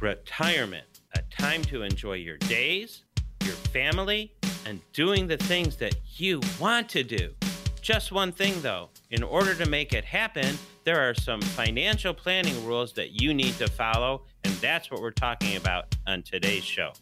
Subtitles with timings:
[0.00, 3.04] retirement, a time to enjoy your days,
[3.44, 4.32] your family,
[4.66, 7.34] and doing the things that you want to do.
[7.80, 12.66] Just one thing though, in order to make it happen, there are some financial planning
[12.66, 16.92] rules that you need to follow, and that's what we're talking about on today's show.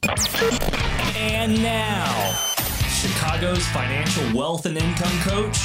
[1.16, 2.55] And now,
[3.06, 5.58] Chicago's financial wealth and income coach,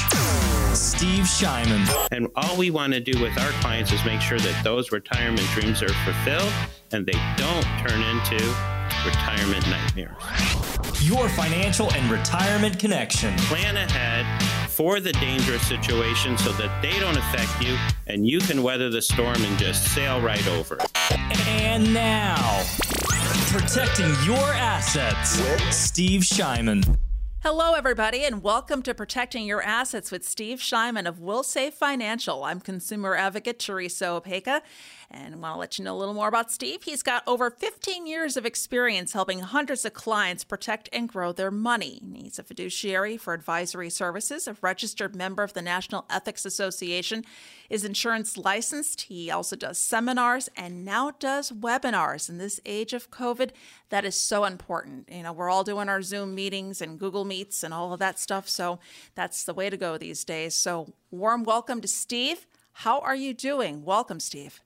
[0.76, 1.88] Steve Shyman.
[2.12, 5.48] And all we want to do with our clients is make sure that those retirement
[5.48, 6.52] dreams are fulfilled
[6.92, 8.44] and they don't turn into
[9.04, 10.22] retirement nightmares.
[11.02, 13.36] Your financial and retirement connection.
[13.38, 14.24] Plan ahead
[14.70, 19.02] for the dangerous situation so that they don't affect you and you can weather the
[19.02, 20.78] storm and just sail right over.
[21.48, 22.62] And now,
[23.50, 25.40] protecting your assets
[25.76, 26.98] Steve Shyman.
[27.44, 32.44] Hello, everybody, and welcome to Protecting Your Assets with Steve Shyman of Will WillSafe Financial.
[32.44, 34.60] I'm consumer advocate Teresa Opeka,
[35.12, 36.82] and I want to let you know a little more about Steve.
[36.82, 41.50] He's got over 15 years of experience helping hundreds of clients protect and grow their
[41.50, 42.00] money.
[42.14, 47.24] He's a fiduciary for advisory services, a registered member of the National Ethics Association,
[47.68, 49.02] is insurance licensed.
[49.02, 52.28] He also does seminars and now does webinars.
[52.28, 53.50] In this age of COVID,
[53.90, 55.08] that is so important.
[55.10, 58.18] You know, we're all doing our Zoom meetings and Google Meets and all of that
[58.18, 58.48] stuff.
[58.48, 58.78] So
[59.14, 60.54] that's the way to go these days.
[60.54, 62.46] So, warm welcome to Steve.
[62.72, 63.84] How are you doing?
[63.84, 64.60] Welcome, Steve.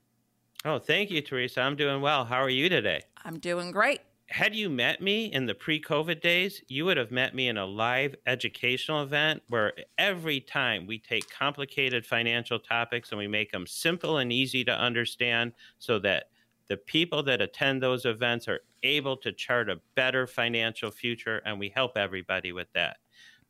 [0.67, 1.61] Oh, thank you, Teresa.
[1.61, 2.25] I'm doing well.
[2.25, 2.99] How are you today?
[3.23, 4.01] I'm doing great.
[4.25, 7.55] Had you met me in the pre COVID days, you would have met me in
[7.55, 13.53] a live educational event where every time we take complicated financial topics and we make
[13.53, 16.25] them simple and easy to understand so that
[16.67, 21.57] the people that attend those events are able to chart a better financial future, and
[21.57, 22.97] we help everybody with that.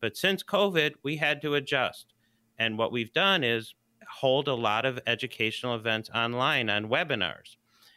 [0.01, 2.13] But since COVID, we had to adjust.
[2.59, 3.73] And what we've done is
[4.09, 7.55] hold a lot of educational events online on webinars.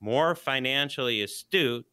[0.05, 1.83] more financially astute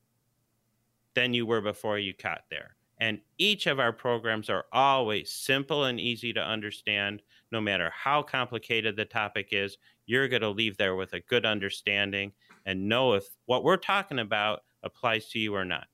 [1.14, 2.76] than you were before you got there.
[3.00, 7.22] And each of our programs are always simple and easy to understand.
[7.50, 11.46] No matter how complicated the topic is, you're going to leave there with a good
[11.46, 12.32] understanding
[12.66, 15.86] and know if what we're talking about applies to you or not.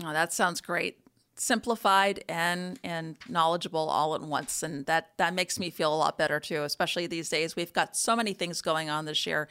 [0.00, 1.01] Oh, that sounds great.
[1.42, 6.16] Simplified and and knowledgeable all at once, and that that makes me feel a lot
[6.16, 6.62] better too.
[6.62, 9.48] Especially these days, we've got so many things going on this year,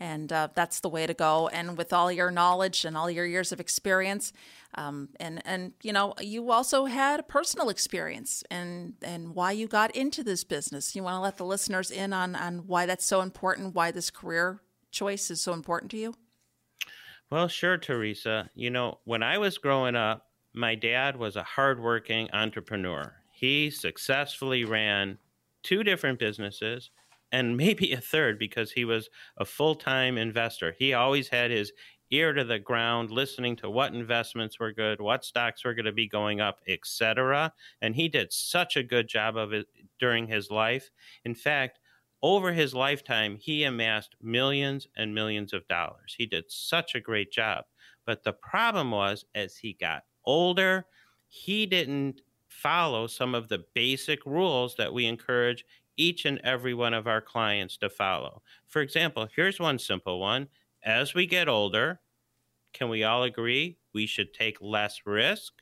[0.00, 1.46] and uh, that's the way to go.
[1.46, 4.32] And with all your knowledge and all your years of experience,
[4.74, 9.68] um, and and you know, you also had a personal experience and and why you
[9.68, 10.96] got into this business.
[10.96, 14.10] You want to let the listeners in on on why that's so important, why this
[14.10, 14.60] career
[14.90, 16.14] choice is so important to you.
[17.30, 18.50] Well, sure, Teresa.
[18.56, 23.14] You know, when I was growing up, my dad was a hardworking entrepreneur.
[23.32, 25.18] He successfully ran
[25.62, 26.90] two different businesses
[27.30, 30.74] and maybe a third because he was a full time investor.
[30.78, 31.72] He always had his
[32.10, 35.92] ear to the ground, listening to what investments were good, what stocks were going to
[35.92, 37.52] be going up, etc.
[37.82, 39.66] And he did such a good job of it
[40.00, 40.90] during his life.
[41.24, 41.78] In fact,
[42.22, 46.14] over his lifetime, he amassed millions and millions of dollars.
[46.16, 47.64] He did such a great job.
[48.06, 50.86] But the problem was, as he got older,
[51.28, 55.64] he didn't follow some of the basic rules that we encourage
[55.96, 58.42] each and every one of our clients to follow.
[58.66, 60.48] For example, here's one simple one.
[60.84, 62.00] As we get older,
[62.72, 65.54] can we all agree we should take less risk?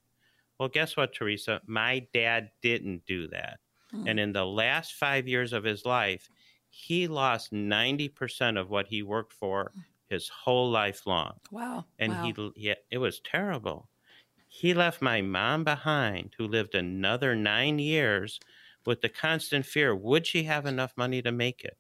[0.59, 1.61] Well, guess what, Teresa?
[1.67, 3.61] My dad didn't do that.
[3.95, 4.11] Mm.
[4.11, 6.29] And in the last five years of his life,
[6.71, 9.73] he lost 90% of what he worked for
[10.09, 11.35] his whole life long.
[11.51, 11.85] Wow.
[11.99, 12.23] And wow.
[12.25, 13.89] he, yeah, it was terrible.
[14.59, 18.41] He left my mom behind, who lived another nine years
[18.87, 21.77] with the constant fear would she have enough money to make it?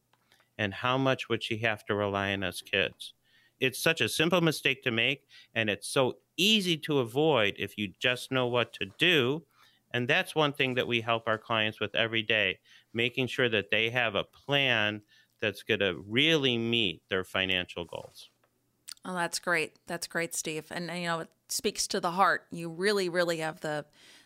[0.58, 3.14] And how much would she have to rely on us kids?
[3.60, 7.94] It's such a simple mistake to make, and it's so easy to avoid if you
[8.00, 9.46] just know what to do.
[9.92, 12.60] And that's one thing that we help our clients with every day
[12.92, 15.02] making sure that they have a plan
[15.40, 18.30] that's going to really meet their financial goals.
[19.06, 19.76] Oh, that's great.
[19.86, 20.66] That's great, Steve.
[20.70, 22.44] And, you know, it speaks to the heart.
[22.50, 23.84] You really, really have the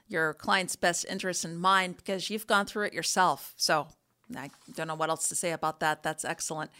[0.08, 3.54] your client's best interest in mind because you've gone through it yourself.
[3.56, 3.86] So
[4.36, 6.02] I don't know what else to say about that.
[6.02, 6.70] That's excellent.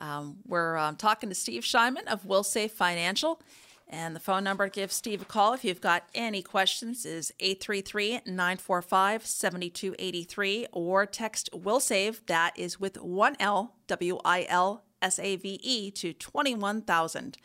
[0.00, 3.40] Um, we're um, talking to Steve Shyman of WillSafe Financial.
[3.88, 7.32] And the phone number to give Steve a call if you've got any questions is
[7.38, 14.82] 833 945 7283 or text Will Save, that is with one L, W I L
[15.02, 17.36] S A V E, to 21,000.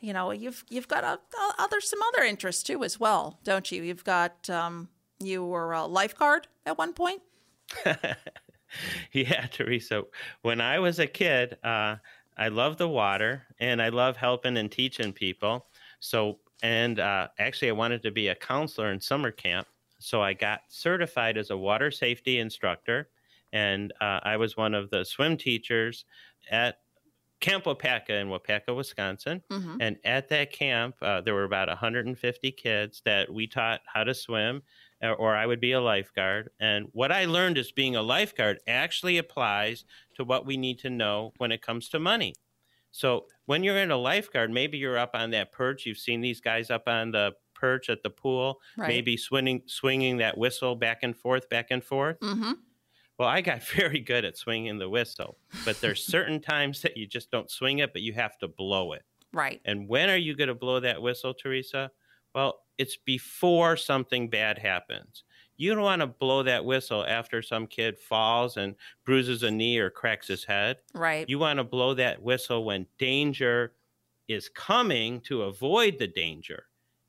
[0.00, 3.70] You know, you've you've got a, a, other some other interests too as well, don't
[3.72, 3.82] you?
[3.82, 4.88] You've got um,
[5.20, 7.22] you were a lifeguard at one point.
[9.12, 10.04] yeah, Teresa.
[10.42, 11.96] When I was a kid, uh,
[12.36, 15.66] I love the water and I love helping and teaching people.
[16.00, 19.66] So, and uh, actually, I wanted to be a counselor in summer camp.
[19.98, 23.08] So I got certified as a water safety instructor.
[23.52, 26.04] And uh, I was one of the swim teachers
[26.50, 26.78] at
[27.40, 29.42] Camp Waupaca in Waupaca, Wisconsin.
[29.50, 29.76] Mm-hmm.
[29.80, 34.14] And at that camp, uh, there were about 150 kids that we taught how to
[34.14, 34.62] swim,
[35.02, 36.50] uh, or I would be a lifeguard.
[36.58, 39.84] And what I learned is being a lifeguard actually applies
[40.16, 42.34] to what we need to know when it comes to money.
[42.92, 45.84] So when you're in a lifeguard, maybe you're up on that perch.
[45.84, 48.88] You've seen these guys up on the perch at the pool, right.
[48.88, 52.20] maybe swinging swinging that whistle back and forth, back and forth.
[52.20, 52.52] Mm-hmm.
[53.18, 57.06] Well, I got very good at swinging the whistle, but there's certain times that you
[57.06, 59.04] just don't swing it, but you have to blow it.
[59.32, 59.60] Right.
[59.64, 61.90] And when are you going to blow that whistle, Teresa?
[62.34, 65.24] Well, it's before something bad happens.
[65.56, 68.74] You don't want to blow that whistle after some kid falls and
[69.04, 70.78] bruises a knee or cracks his head.
[70.94, 71.28] Right.
[71.28, 73.74] You want to blow that whistle when danger
[74.26, 76.66] is coming to avoid the danger.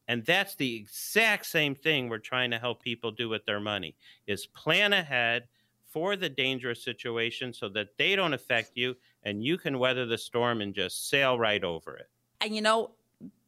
[0.08, 3.96] And that's the exact same thing we're trying to help people do with their money
[4.28, 5.48] is plan ahead
[5.96, 8.94] for the dangerous situation so that they don't affect you
[9.24, 12.10] and you can weather the storm and just sail right over it.
[12.42, 12.92] And you know,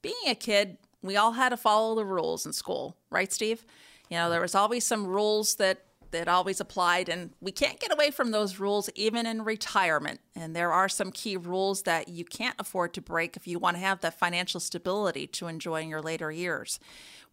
[0.01, 3.65] being a kid, we all had to follow the rules in school, right, Steve?
[4.09, 7.91] You know, there was always some rules that that always applied and we can't get
[7.91, 12.23] away from those rules even in retirement and there are some key rules that you
[12.23, 15.89] can't afford to break if you want to have the financial stability to enjoy in
[15.89, 16.79] your later years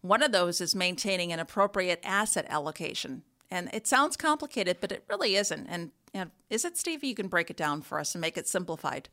[0.01, 5.03] one of those is maintaining an appropriate asset allocation and it sounds complicated but it
[5.09, 8.21] really isn't and know, is it steve you can break it down for us and
[8.21, 9.09] make it simplified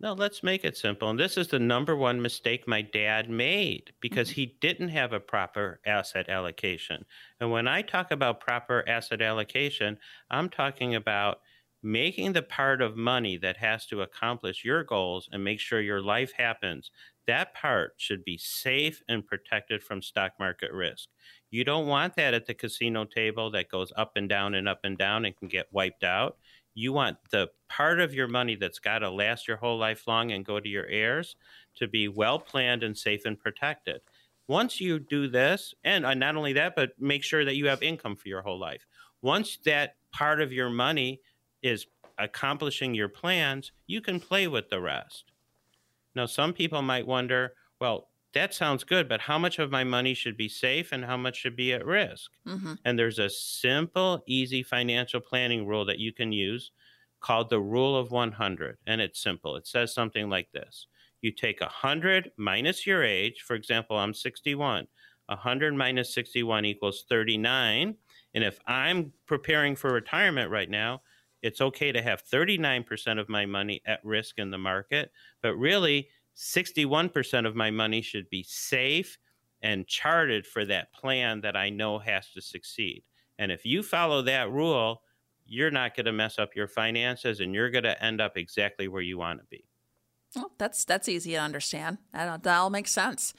[0.00, 1.10] no, let's make it simple.
[1.10, 4.40] And this is the number one mistake my dad made because mm-hmm.
[4.42, 7.04] he didn't have a proper asset allocation.
[7.40, 9.98] And when I talk about proper asset allocation,
[10.30, 11.40] I'm talking about
[11.82, 16.02] making the part of money that has to accomplish your goals and make sure your
[16.02, 16.90] life happens.
[17.26, 21.08] That part should be safe and protected from stock market risk.
[21.50, 24.80] You don't want that at the casino table that goes up and down and up
[24.84, 26.36] and down and can get wiped out
[26.78, 30.30] you want the part of your money that's got to last your whole life long
[30.30, 31.34] and go to your heirs
[31.74, 34.00] to be well planned and safe and protected.
[34.46, 37.82] Once you do this, and uh, not only that, but make sure that you have
[37.82, 38.86] income for your whole life.
[39.22, 41.20] Once that part of your money
[41.62, 41.86] is
[42.18, 45.32] accomplishing your plans, you can play with the rest.
[46.14, 50.14] Now, some people might wonder, well, that sounds good, but how much of my money
[50.14, 52.30] should be safe and how much should be at risk?
[52.46, 52.74] Mm-hmm.
[52.84, 56.70] And there's a simple, easy financial planning rule that you can use
[57.20, 58.78] called the rule of 100.
[58.86, 59.56] And it's simple.
[59.56, 60.86] It says something like this
[61.20, 63.42] You take 100 minus your age.
[63.46, 64.86] For example, I'm 61.
[65.26, 67.96] 100 minus 61 equals 39.
[68.34, 71.02] And if I'm preparing for retirement right now,
[71.42, 75.12] it's okay to have 39% of my money at risk in the market.
[75.42, 79.18] But really, 61% of my money should be safe
[79.60, 83.02] and charted for that plan that I know has to succeed.
[83.38, 85.02] And if you follow that rule,
[85.44, 88.86] you're not going to mess up your finances and you're going to end up exactly
[88.86, 89.64] where you want to be.
[90.36, 91.98] Well, that's that's easy to understand.
[92.12, 93.32] That, all makes sense.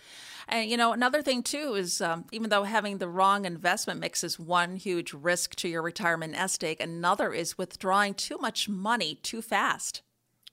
[0.48, 4.24] And you know, another thing too is um, even though having the wrong investment mix
[4.24, 9.44] is one huge risk to your retirement egg, another is withdrawing too much money too
[9.44, 10.02] fast.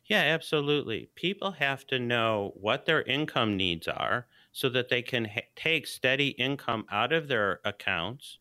[0.06, 1.10] Yeah, absolutely.
[1.16, 5.86] People have to know what their income needs are so that they can ha- take
[5.86, 8.38] steady income out of their accounts.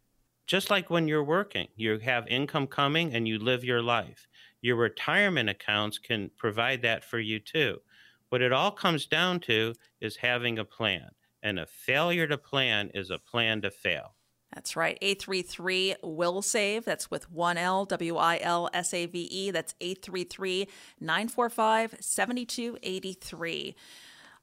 [0.47, 4.27] Just like when you're working, you have income coming and you live your life.
[4.61, 7.81] Your retirement accounts can provide that for you too.
[8.29, 11.11] What it all comes down to is having a plan.
[11.43, 14.14] And a failure to plan is a plan to fail.
[14.55, 14.97] That's right.
[15.01, 16.85] 833 will save.
[16.85, 19.51] That's with one L, W I L S A V E.
[19.51, 20.69] That's 833
[21.01, 23.75] 945 7283.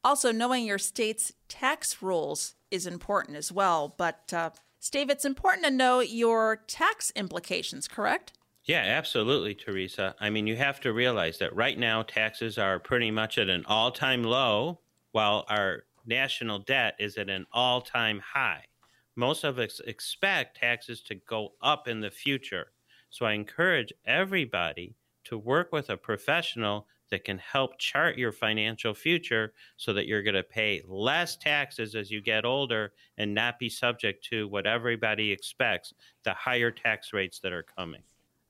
[0.04, 3.94] Also, knowing your state's tax rules is important as well.
[3.96, 4.50] But, uh,
[4.80, 8.32] Steve, it's important to know your tax implications, correct?
[8.64, 10.14] Yeah, absolutely, Teresa.
[10.20, 13.64] I mean, you have to realize that right now taxes are pretty much at an
[13.66, 14.80] all time low,
[15.12, 18.64] while our national debt is at an all time high
[19.16, 22.72] most of us expect taxes to go up in the future.
[23.10, 28.94] So I encourage everybody to work with a professional that can help chart your financial
[28.94, 33.58] future so that you're going to pay less taxes as you get older and not
[33.58, 35.92] be subject to what everybody expects
[36.24, 38.00] the higher tax rates that are coming.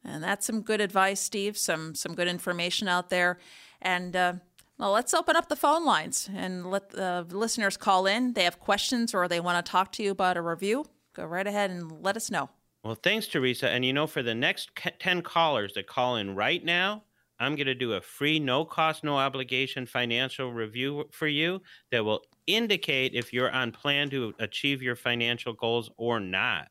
[0.05, 1.57] And that's some good advice, Steve.
[1.57, 3.39] Some some good information out there.
[3.81, 4.35] And uh,
[4.79, 8.33] well, let's open up the phone lines and let the listeners call in.
[8.33, 10.85] They have questions or they want to talk to you about a review.
[11.15, 12.51] Go right ahead and let us know.
[12.83, 13.69] Well, thanks, Teresa.
[13.69, 17.05] And you know, for the next 10 callers that call in right now,
[17.39, 21.61] I'm going to do a free, no cost, no obligation financial review for you
[21.91, 26.69] that will indicate if you're on plan to achieve your financial goals or not.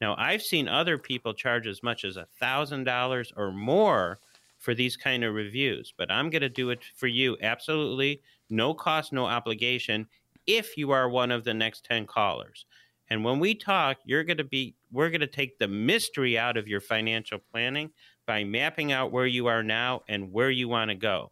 [0.00, 4.18] Now, I've seen other people charge as much as $1,000 or more
[4.58, 8.74] for these kind of reviews, but I'm going to do it for you absolutely no
[8.74, 10.06] cost, no obligation
[10.46, 12.66] if you are one of the next 10 callers.
[13.08, 16.56] And when we talk, you're going to be we're going to take the mystery out
[16.56, 17.90] of your financial planning
[18.26, 21.30] by mapping out where you are now and where you want to go.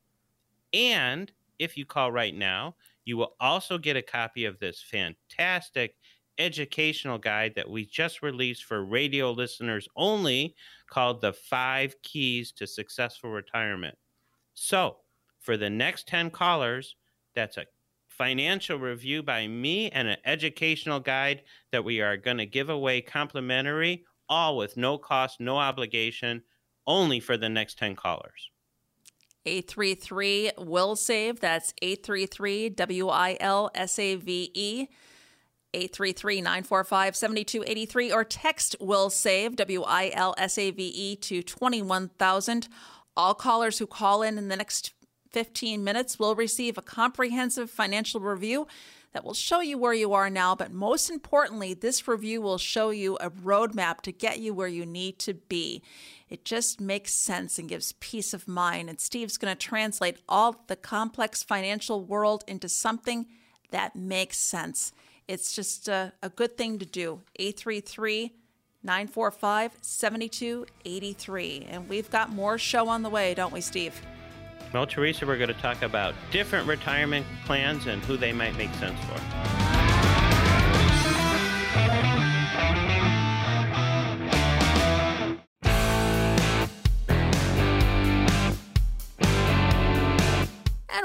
[0.72, 5.96] And if you call right now, you will also get a copy of this fantastic
[6.38, 10.54] educational guide that we just released for radio listeners only
[10.88, 13.96] called The Five Keys to Successful Retirement.
[14.54, 14.96] So,
[15.40, 16.96] for the next 10 callers,
[17.34, 17.66] that's a
[18.08, 23.00] financial review by me and an educational guide that we are going to give away
[23.00, 26.42] complimentary, all with no cost, no obligation,
[26.86, 28.50] only for the next 10 callers.
[29.46, 31.40] 833 will save.
[31.40, 34.86] That's 833 W I L S A V E.
[35.74, 41.42] 833 945 7283 or text will save W I L S A V E to
[41.42, 42.68] 21000.
[43.16, 44.92] All callers who call in in the next
[45.32, 48.66] 15 minutes will receive a comprehensive financial review
[49.14, 52.90] that will show you where you are now, but most importantly, this review will show
[52.90, 55.82] you a roadmap to get you where you need to be.
[56.28, 58.90] It just makes sense and gives peace of mind.
[58.90, 63.26] And Steve's going to translate all the complex financial world into something
[63.70, 64.92] that makes sense.
[65.26, 67.20] It's just a, a good thing to do.
[67.36, 68.32] 833
[68.82, 71.66] 945 7283.
[71.70, 74.00] And we've got more show on the way, don't we, Steve?
[74.72, 78.74] Well, Teresa, we're going to talk about different retirement plans and who they might make
[78.74, 79.63] sense for.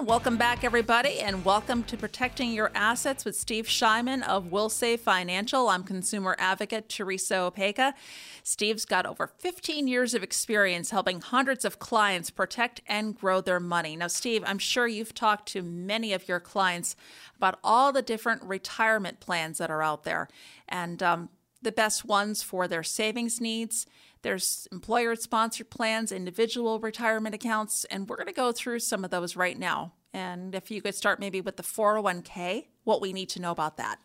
[0.10, 5.02] Welcome back, everybody, and welcome to Protecting Your Assets with Steve Shyman of Will Save
[5.02, 5.70] Financial.
[5.70, 7.94] I'm consumer advocate Teresa Opeka.
[8.42, 13.60] Steve's got over 15 years of experience helping hundreds of clients protect and grow their
[13.60, 13.96] money.
[13.96, 16.96] Now, Steve, I'm sure you've talked to many of your clients
[17.38, 20.28] about all the different retirement plans that are out there
[20.68, 21.30] and um,
[21.62, 23.86] the best ones for their savings needs
[24.22, 29.12] there's employer sponsored plans, individual retirement accounts, and we're going to go through some of
[29.12, 29.94] those right now.
[30.14, 33.78] And if you could start maybe with the 401k, what we need to know about
[33.78, 34.00] that.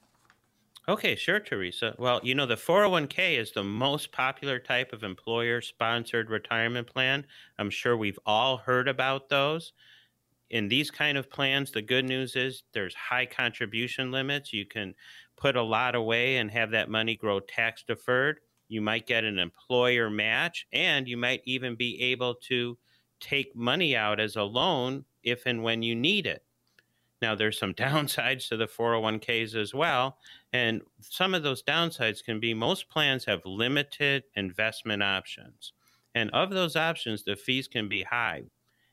[0.86, 1.94] Okay, sure, Teresa.
[1.98, 7.26] Well, you know, the 401k is the most popular type of employer sponsored retirement plan.
[7.58, 9.72] I'm sure we've all heard about those.
[10.50, 14.52] In these kind of plans, the good news is there's high contribution limits.
[14.52, 14.94] You can
[15.36, 19.38] put a lot away and have that money grow tax deferred you might get an
[19.38, 22.78] employer match, and you might even be able to
[23.20, 26.44] take money out as a loan if and when you need it.
[27.22, 30.18] Now, there's some downsides to the 401ks as well.
[30.52, 35.72] And some of those downsides can be most plans have limited investment options.
[36.14, 38.42] And of those options, the fees can be high,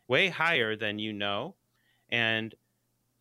[0.08, 1.56] way higher than you know.
[2.10, 2.56] And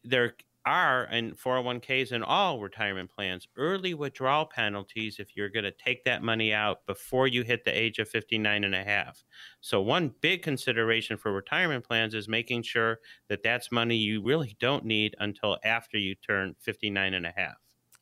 [0.05, 0.35] there
[0.67, 6.05] are in 401ks and all retirement plans early withdrawal penalties if you're going to take
[6.05, 9.25] that money out before you hit the age of 59 and a half.
[9.61, 14.57] So one big consideration for retirement plans is making sure that that's money you really
[14.61, 17.57] don't need until after you turn 59 and a half.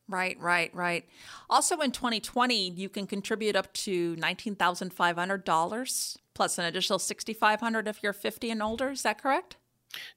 [0.09, 1.05] Right, right, right.
[1.51, 8.15] Also in 2020, you can contribute up to $19,500 plus an additional 6500 if you're
[8.15, 9.57] 50 and older, is that correct?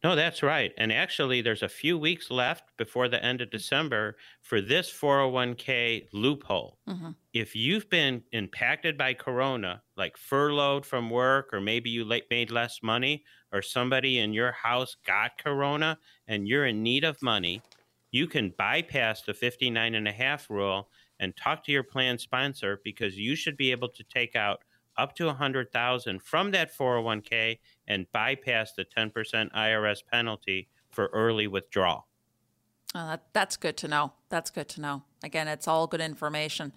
[0.04, 0.74] No, that's right.
[0.78, 6.08] And actually, there's a few weeks left before the end of December for this 401k
[6.12, 6.78] loophole.
[6.88, 7.12] Mm-hmm.
[7.34, 12.80] If you've been impacted by Corona, like furloughed from work, or maybe you made less
[12.84, 13.24] money,
[13.54, 15.98] or somebody in your house got Corona
[16.28, 17.62] and you're in need of money,
[18.12, 22.82] you can bypass the 59 and a half rule and talk to your plan sponsor
[22.84, 24.64] because you should be able to take out
[24.98, 29.12] up to 100,000 from that 401k and bypass the 10%
[29.52, 32.08] IRS penalty for early withdrawal.
[32.94, 34.14] Oh, that, that's good to know.
[34.30, 35.04] That's good to know.
[35.24, 36.74] Again, it's all good information.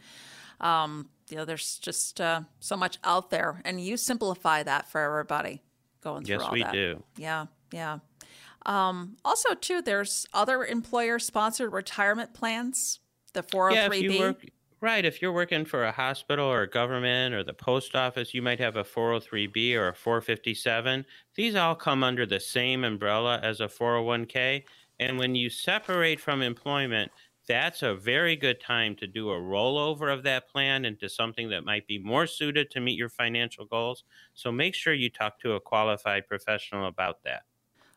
[0.60, 5.00] Um, you know, there's just uh, so much out there, and you simplify that for
[5.00, 5.62] everybody
[6.00, 6.72] going through yes, all we that.
[6.72, 7.02] do.
[7.16, 7.98] Yeah, Yeah.
[8.66, 13.00] Um, also, too, there's other employer sponsored retirement plans,
[13.34, 13.74] the 403b.
[13.74, 14.44] Yeah, if you work,
[14.84, 15.04] right.
[15.04, 18.60] If you're working for a hospital or a government or the post office, you might
[18.60, 21.06] have a 403b or a 457.
[21.34, 24.64] These all come under the same umbrella as a 401k.
[25.00, 27.10] And when you separate from employment,
[27.48, 31.64] that's a very good time to do a rollover of that plan into something that
[31.64, 34.04] might be more suited to meet your financial goals.
[34.34, 37.44] So make sure you talk to a qualified professional about that.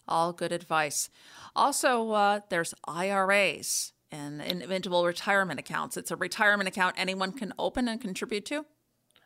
[0.07, 1.09] All good advice.
[1.55, 5.97] Also, uh, there's IRAs and individual retirement accounts.
[5.97, 8.65] It's a retirement account anyone can open and contribute to.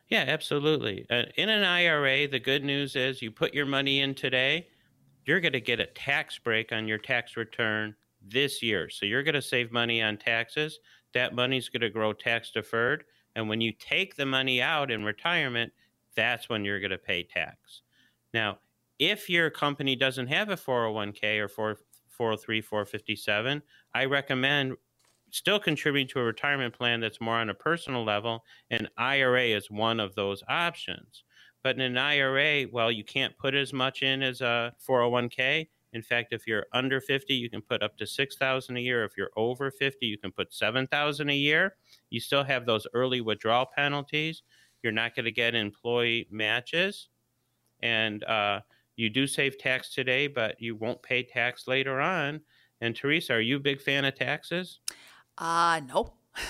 [0.07, 1.05] Yeah, absolutely.
[1.09, 4.67] Uh, in an IRA, the good news is you put your money in today,
[5.25, 8.89] you're going to get a tax break on your tax return this year.
[8.89, 10.79] So you're going to save money on taxes.
[11.13, 13.05] That money's going to grow tax deferred.
[13.35, 15.71] And when you take the money out in retirement,
[16.15, 17.81] that's when you're going to pay tax.
[18.33, 18.59] Now,
[18.99, 21.47] if your company doesn't have a 401k or
[22.21, 23.63] 403, 457,
[23.95, 24.75] I recommend
[25.31, 28.43] still contributing to a retirement plan that's more on a personal level.
[28.69, 31.23] And IRA is one of those options.
[31.63, 35.67] But in an IRA, well, you can't put as much in as a 401k.
[35.93, 39.03] In fact, if you're under 50, you can put up to 6,000 a year.
[39.03, 41.75] If you're over 50, you can put 7,000 a year.
[42.11, 44.43] You still have those early withdrawal penalties.
[44.83, 47.09] You're not going to get employee matches.
[47.81, 48.59] And uh,
[48.95, 52.41] you do save tax today, but you won't pay tax later on.
[52.81, 54.79] And Teresa, are you a big fan of taxes?
[55.37, 56.13] Uh, no.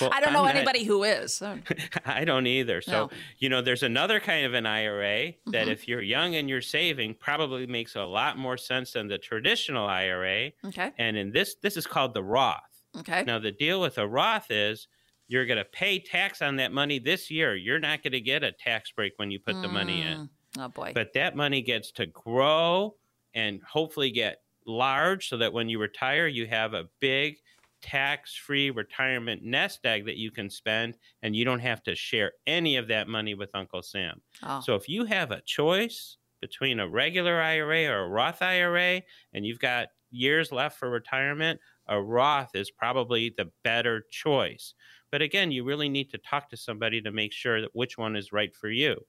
[0.00, 1.42] well, I don't know anybody who is.
[2.04, 2.80] I don't either.
[2.80, 3.10] So, no.
[3.38, 5.70] you know, there's another kind of an IRA that mm-hmm.
[5.70, 9.86] if you're young and you're saving probably makes a lot more sense than the traditional
[9.86, 10.52] IRA.
[10.66, 10.92] Okay.
[10.98, 12.60] And in this this is called the Roth.
[12.98, 13.24] Okay.
[13.24, 14.88] Now the deal with a Roth is
[15.28, 17.54] you're going to pay tax on that money this year.
[17.54, 19.62] You're not going to get a tax break when you put mm.
[19.62, 20.28] the money in.
[20.58, 20.92] Oh boy.
[20.94, 22.96] But that money gets to grow
[23.34, 27.36] and hopefully get large so that when you retire you have a big
[27.80, 32.32] tax free retirement nest egg that you can spend and you don't have to share
[32.46, 34.20] any of that money with Uncle Sam.
[34.42, 34.60] Oh.
[34.60, 39.46] So if you have a choice between a regular IRA or a Roth IRA and
[39.46, 44.74] you've got years left for retirement, a Roth is probably the better choice.
[45.10, 48.14] But again, you really need to talk to somebody to make sure that which one
[48.14, 49.06] is right for you.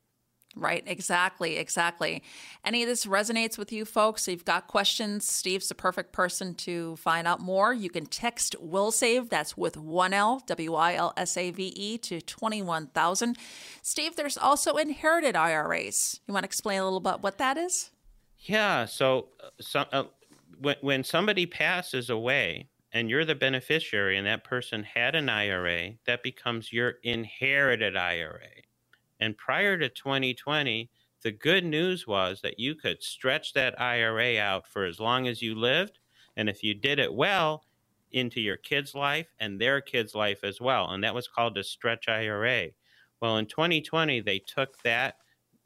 [0.55, 2.21] Right, exactly, exactly.
[2.65, 4.27] Any of this resonates with you folks?
[4.27, 7.73] If you've got questions, Steve's the perfect person to find out more.
[7.73, 11.67] You can text Will Save, that's with one L, W I L S A V
[11.67, 13.37] E, to 21,000.
[13.81, 16.19] Steve, there's also inherited IRAs.
[16.27, 17.91] You want to explain a little bit what that is?
[18.39, 20.03] Yeah, so, uh, so uh,
[20.59, 25.93] when, when somebody passes away, and you're the beneficiary, and that person had an IRA,
[26.05, 28.49] that becomes your inherited IRA.
[29.21, 30.89] And prior to 2020,
[31.21, 35.41] the good news was that you could stretch that IRA out for as long as
[35.41, 35.99] you lived.
[36.35, 37.63] And if you did it well,
[38.11, 40.89] into your kid's life and their kid's life as well.
[40.89, 42.67] And that was called a stretch IRA.
[43.21, 45.15] Well, in 2020, they took that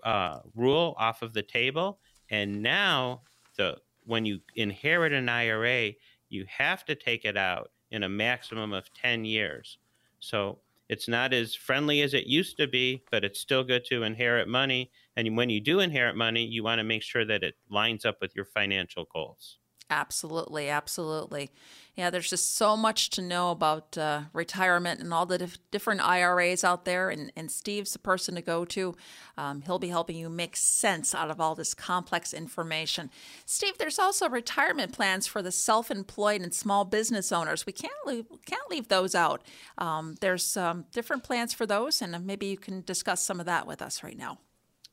[0.04, 2.00] uh, rule off of the table.
[2.30, 3.22] And now,
[3.58, 5.94] the when you inherit an IRA,
[6.30, 9.80] you have to take it out in a maximum of 10 years.
[10.20, 14.04] So it's not as friendly as it used to be, but it's still good to
[14.04, 14.92] inherit money.
[15.16, 18.18] And when you do inherit money, you want to make sure that it lines up
[18.22, 19.60] with your financial goals.
[19.90, 21.52] Absolutely, absolutely.
[21.96, 26.02] Yeah, there's just so much to know about uh, retirement and all the dif- different
[26.02, 27.10] IRAs out there.
[27.10, 28.96] And, and Steve's the person to go to.
[29.38, 33.10] Um, he'll be helping you make sense out of all this complex information.
[33.46, 37.66] Steve, there's also retirement plans for the self-employed and small business owners.
[37.66, 39.44] We can't leave, can't leave those out.
[39.78, 43.68] Um, there's um, different plans for those, and maybe you can discuss some of that
[43.68, 44.40] with us right now.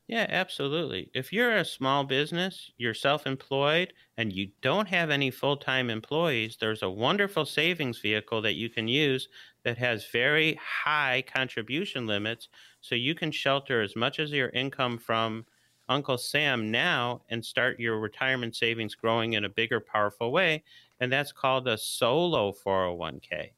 [0.08, 1.10] Yeah, absolutely.
[1.14, 5.88] If you're a small business, you're self employed, and you don't have any full time
[5.90, 9.28] employees, there's a wonderful savings vehicle that you can use
[9.64, 12.48] that has very high contribution limits.
[12.80, 15.46] So you can shelter as much as your income from
[15.88, 20.64] Uncle Sam now and start your retirement savings growing in a bigger, powerful way.
[21.00, 23.52] And that's called a solo 401k.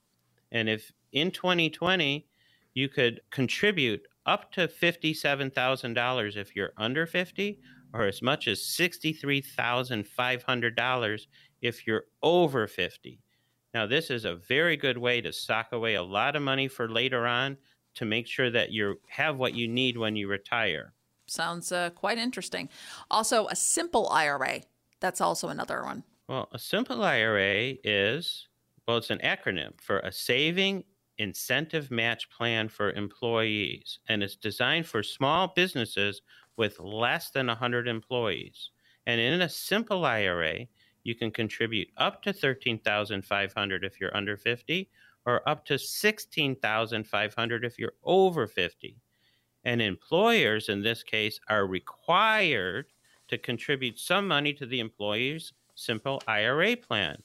[0.53, 2.29] And if in 2020,
[2.75, 7.61] you could contribute up to $57,000 if you're under 50
[7.93, 11.27] or as much as $63,500
[11.63, 13.21] if you're over 50.
[13.73, 16.89] Now, this is a very good way to sock away a lot of money for
[16.89, 17.57] later on
[17.95, 20.93] to make sure that you have what you need when you retire.
[21.27, 22.69] Sounds uh, quite interesting.
[23.11, 24.61] Also, a simple IRA.
[25.01, 26.05] That's also another one.
[26.29, 28.49] Well, a simple IRA is,
[28.87, 30.85] well, it's an acronym for a saving
[31.19, 36.23] incentive match plan for employees, and it's designed for small businesses
[36.57, 38.71] with less than 100 employees.
[39.07, 40.67] And in a simple IRA,
[41.03, 44.91] you can contribute up to 13,500 if you're under 50
[45.27, 48.97] or up to 16,500 if you're over 50.
[49.65, 52.87] And employers in this case are required
[53.29, 57.23] to contribute some money to the employee's simple IRA plan.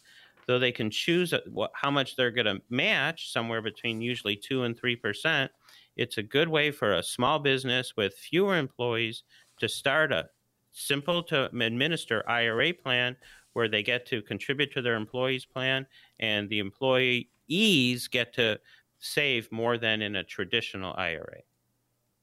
[0.50, 1.42] Though they can choose uh,
[1.76, 5.52] how much they're going to match, somewhere between usually 2 and 3%,
[5.96, 9.24] it's a good way for a small business with fewer employees
[9.60, 10.32] to start a
[10.72, 13.16] simple to administer IRA plan
[13.54, 15.86] where they get to contribute to their employees' plan
[16.20, 18.60] and the employees get to
[18.98, 21.44] save more than in a traditional IRA.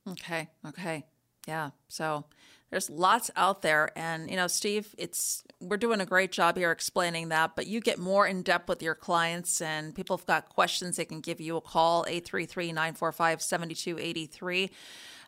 [0.08, 1.06] Okay, okay.
[1.46, 1.70] Yeah.
[1.88, 2.26] So
[2.70, 6.70] there's lots out there and you know steve it's we're doing a great job here
[6.70, 10.48] explaining that but you get more in depth with your clients and people have got
[10.48, 14.70] questions they can give you a call 833-945-7283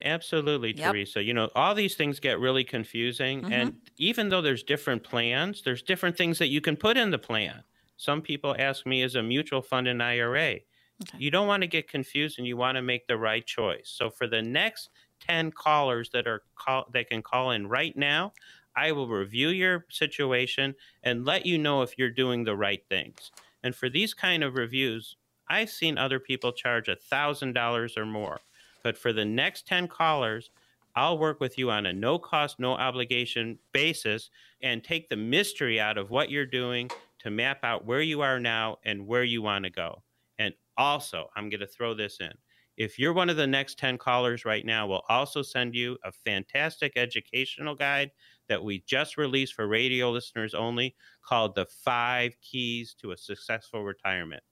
[0.04, 0.92] absolutely yep.
[0.92, 3.52] teresa you know all these things get really confusing mm-hmm.
[3.52, 7.18] and even though there's different plans there's different things that you can put in the
[7.18, 7.64] plan
[7.96, 10.60] some people ask me is a mutual fund an ira
[11.00, 11.18] Okay.
[11.18, 13.84] You don't want to get confused and you want to make the right choice.
[13.84, 18.32] So for the next 10 callers that are call that can call in right now.
[18.76, 23.32] I will review your situation and let you know if you're doing the right things.
[23.62, 25.16] And for these kind of reviews,
[25.48, 28.38] I've seen other people charge a $1,000 or more.
[28.82, 30.50] But for the next 10 callers,
[30.94, 34.30] I'll work with you on a no cost, no obligation basis
[34.62, 38.40] and take the mystery out of what you're doing to map out where you are
[38.40, 40.02] now and where you want to go.
[40.38, 42.32] And also, I'm going to throw this in.
[42.78, 46.12] If you're one of the next 10 callers right now, we'll also send you a
[46.12, 48.12] fantastic educational guide
[48.48, 53.82] that we just released for radio listeners only called The Five Keys to a Successful
[53.82, 54.44] Retirement.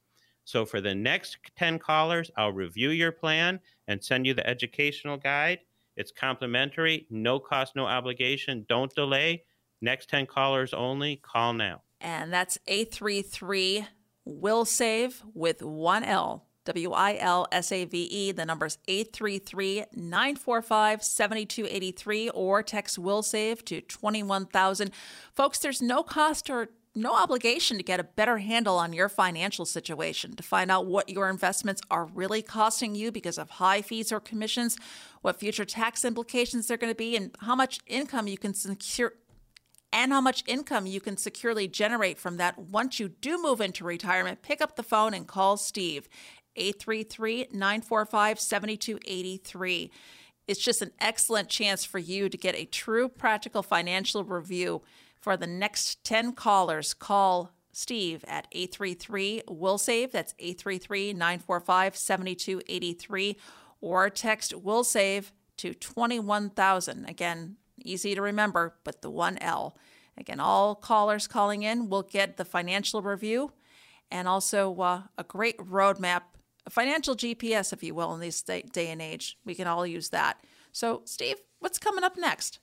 [0.42, 5.18] So for the next 10 callers, I'll review your plan and send you the educational
[5.18, 5.60] guide.
[5.96, 8.66] It's complimentary, no cost, no obligation.
[8.68, 9.44] Don't delay.
[9.80, 11.82] Next 10 callers only, call now.
[12.00, 13.86] And that's 833
[14.24, 16.40] Will Save with 1L.
[16.66, 18.32] W I L S A V E.
[18.32, 24.90] The number's 833 945 7283 or text will save to 21000.
[25.32, 29.66] Folks, there's no cost or no obligation to get a better handle on your financial
[29.66, 34.10] situation, to find out what your investments are really costing you because of high fees
[34.10, 34.78] or commissions,
[35.20, 39.12] what future tax implications they're going to be, and how much income you can secure
[39.92, 43.84] and how much income you can securely generate from that once you do move into
[43.84, 46.08] retirement, pick up the phone and call Steve.
[46.56, 49.90] 833 945 7283.
[50.46, 54.82] It's just an excellent chance for you to get a true practical financial review.
[55.20, 60.12] For the next 10 callers, call Steve at 833 Will Save.
[60.12, 63.36] That's 833 945 7283.
[63.80, 67.06] Or text Will Save to 21000.
[67.06, 69.76] Again, easy to remember, but the one L.
[70.16, 73.52] Again, all callers calling in will get the financial review
[74.10, 76.22] and also uh, a great roadmap
[76.66, 79.38] a financial GPS, if you will, in this day, day and age.
[79.44, 80.40] We can all use that.
[80.72, 82.58] So, Steve, what's coming up next?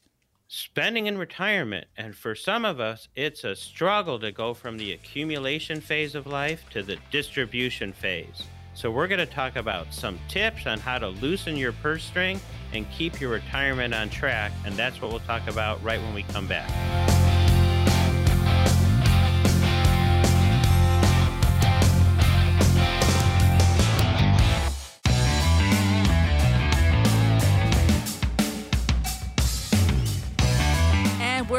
[0.48, 1.88] Spending in retirement.
[1.98, 6.28] And for some of us, it's a struggle to go from the accumulation phase of
[6.28, 8.44] life to the distribution phase.
[8.76, 12.40] So, we're going to talk about some tips on how to loosen your purse string
[12.74, 14.52] and keep your retirement on track.
[14.66, 17.13] And that's what we'll talk about right when we come back.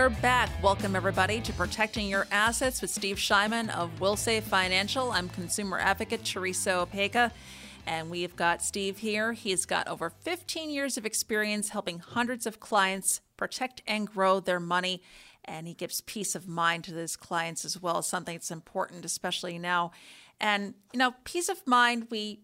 [0.05, 0.51] We're back.
[0.63, 5.11] Welcome, everybody, to Protecting Your Assets with Steve Shyman of WillSafe Financial.
[5.11, 7.31] I'm consumer advocate Teresa Opeka,
[7.87, 9.33] and we've got Steve here.
[9.33, 14.61] He's got over 15 years of experience helping hundreds of clients protect and grow their
[14.61, 15.01] money,
[15.43, 19.59] and he gives peace of mind to his clients as well, something that's important, especially
[19.59, 19.91] now.
[20.39, 22.41] And, you know, peace of mind, we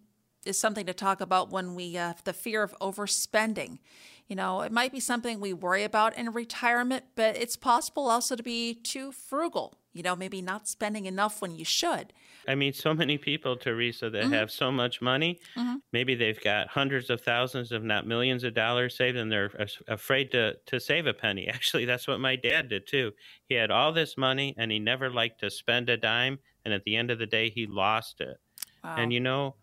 [0.46, 1.92] is something to talk about when we
[2.24, 3.80] the fear of overspending.
[4.30, 8.36] You know, it might be something we worry about in retirement, but it's possible also
[8.36, 9.74] to be too frugal.
[9.92, 12.12] You know, maybe not spending enough when you should.
[12.46, 14.32] I mean, so many people, Teresa, that mm-hmm.
[14.32, 15.40] have so much money.
[15.56, 15.78] Mm-hmm.
[15.92, 19.50] Maybe they've got hundreds of thousands, if not millions of dollars saved, and they're
[19.88, 21.48] afraid to, to save a penny.
[21.52, 23.10] Actually, that's what my dad did too.
[23.48, 26.38] He had all this money and he never liked to spend a dime.
[26.64, 28.36] And at the end of the day, he lost it.
[28.84, 28.94] Wow.
[28.96, 29.56] And, you know,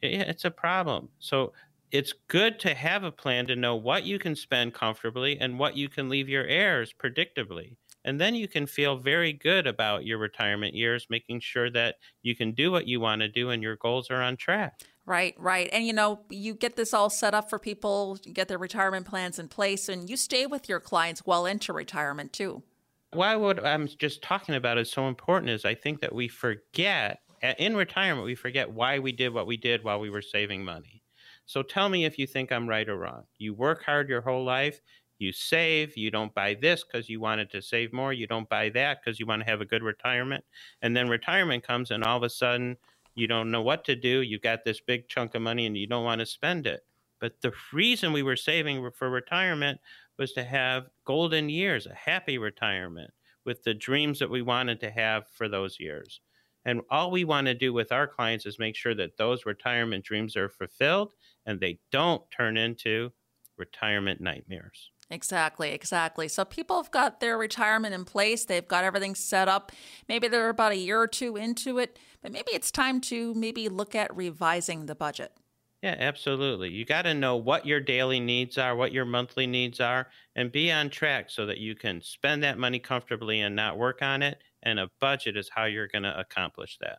[0.00, 1.10] it's a problem.
[1.18, 1.52] So
[1.94, 5.76] it's good to have a plan to know what you can spend comfortably and what
[5.76, 7.76] you can leave your heirs predictably.
[8.04, 12.34] And then you can feel very good about your retirement years, making sure that you
[12.34, 14.80] can do what you want to do and your goals are on track.
[15.06, 15.70] Right, right.
[15.72, 19.38] And you know, you get this all set up for people, get their retirement plans
[19.38, 22.64] in place, and you stay with your clients well into retirement too.
[23.12, 27.20] why what I'm just talking about is so important is I think that we forget
[27.58, 31.03] in retirement we forget why we did what we did while we were saving money.
[31.46, 33.24] So tell me if you think I'm right or wrong.
[33.38, 34.80] You work hard your whole life,
[35.18, 38.70] you save, you don't buy this because you wanted to save more, you don't buy
[38.70, 40.44] that because you want to have a good retirement.
[40.82, 42.76] And then retirement comes and all of a sudden
[43.14, 44.22] you don't know what to do.
[44.22, 46.84] You got this big chunk of money and you don't want to spend it.
[47.20, 49.80] But the reason we were saving for retirement
[50.18, 53.10] was to have golden years, a happy retirement
[53.44, 56.20] with the dreams that we wanted to have for those years.
[56.64, 60.04] And all we want to do with our clients is make sure that those retirement
[60.04, 61.14] dreams are fulfilled
[61.46, 63.12] and they don't turn into
[63.56, 64.90] retirement nightmares.
[65.10, 66.28] Exactly, exactly.
[66.28, 69.70] So people have got their retirement in place, they've got everything set up.
[70.08, 73.68] Maybe they're about a year or two into it, but maybe it's time to maybe
[73.68, 75.36] look at revising the budget.
[75.82, 76.70] Yeah, absolutely.
[76.70, 80.50] You got to know what your daily needs are, what your monthly needs are, and
[80.50, 84.22] be on track so that you can spend that money comfortably and not work on
[84.22, 84.42] it.
[84.64, 86.98] And a budget is how you're going to accomplish that.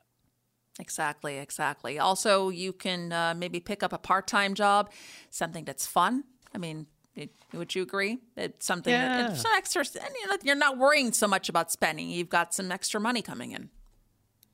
[0.80, 2.00] Exactly, exactly.
[2.00, 4.92] Also, you can uh, maybe pick up a part time job,
[5.30, 6.26] something that's fun.
[6.54, 8.20] I mean, it, would you agree?
[8.36, 9.22] It's something yeah.
[9.22, 12.10] that, it's some extra, you know, you're not worrying so much about spending.
[12.10, 13.70] You've got some extra money coming in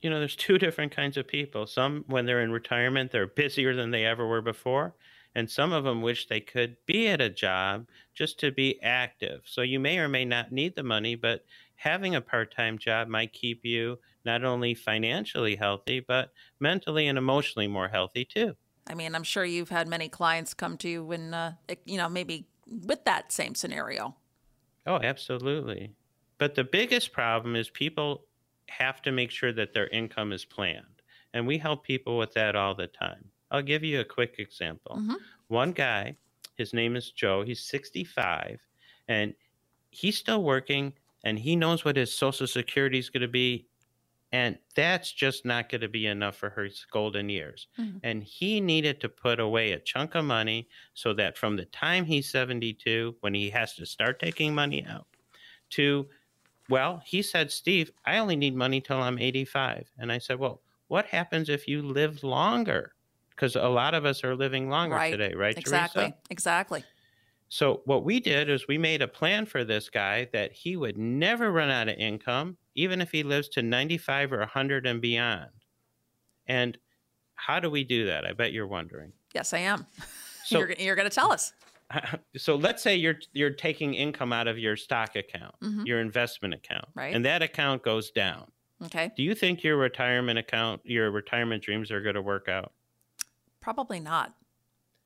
[0.01, 1.67] you know, there's two different kinds of people.
[1.67, 4.95] Some, when they're in retirement, they're busier than they ever were before.
[5.35, 9.43] And some of them wish they could be at a job just to be active.
[9.45, 11.45] So you may or may not need the money, but
[11.81, 17.17] having a part time job might keep you not only financially healthy, but mentally and
[17.17, 18.55] emotionally more healthy too.
[18.85, 21.53] I mean, I'm sure you've had many clients come to you when, uh,
[21.85, 24.15] you know, maybe with that same scenario.
[24.85, 25.95] Oh, absolutely.
[26.37, 28.25] But the biggest problem is people
[28.69, 31.01] have to make sure that their income is planned.
[31.33, 33.25] And we help people with that all the time.
[33.49, 34.97] I'll give you a quick example.
[34.99, 35.15] Mm-hmm.
[35.47, 36.15] One guy,
[36.57, 38.59] his name is Joe, he's 65,
[39.07, 39.33] and
[39.89, 43.67] he's still working and he knows what his social security is going to be
[44.33, 47.67] and that's just not going to be enough for his golden years.
[47.77, 47.97] Mm-hmm.
[48.03, 52.05] And he needed to put away a chunk of money so that from the time
[52.05, 55.07] he's 72, when he has to start taking money out,
[55.71, 56.07] to
[56.69, 59.91] well, he said, Steve, I only need money till I'm 85.
[59.97, 62.93] And I said, Well, what happens if you live longer?
[63.31, 65.11] Because a lot of us are living longer right.
[65.11, 65.57] today, right?
[65.57, 66.03] Exactly.
[66.03, 66.17] Teresa?
[66.29, 66.83] Exactly.
[67.53, 70.97] So what we did is we made a plan for this guy that he would
[70.97, 75.49] never run out of income, even if he lives to 95 or 100 and beyond.
[76.47, 76.77] And
[77.35, 78.25] how do we do that?
[78.25, 79.11] I bet you're wondering.
[79.35, 79.85] Yes, I am.
[80.43, 81.53] So, you're, you're going to tell us.
[82.35, 85.85] so let's say you're you're taking income out of your stock account, mm-hmm.
[85.85, 87.15] your investment account, right.
[87.15, 88.51] and that account goes down.
[88.83, 89.11] Okay.
[89.15, 92.73] Do you think your retirement account, your retirement dreams are going to work out?
[93.61, 94.33] Probably not.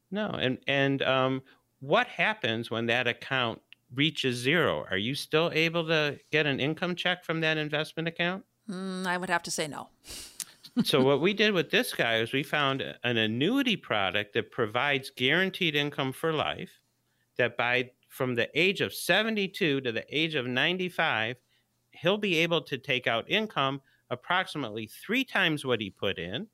[0.10, 1.42] No, and and um,
[1.86, 3.62] what happens when that account
[3.94, 4.86] reaches zero?
[4.90, 8.44] Are you still able to get an income check from that investment account?
[8.70, 9.90] Mm, I would have to say no.
[10.84, 15.12] so what we did with this guy is we found an annuity product that provides
[15.16, 16.72] guaranteed income for life
[17.38, 21.36] that by from the age of 72 to the age of 95
[21.92, 26.48] he'll be able to take out income approximately 3 times what he put in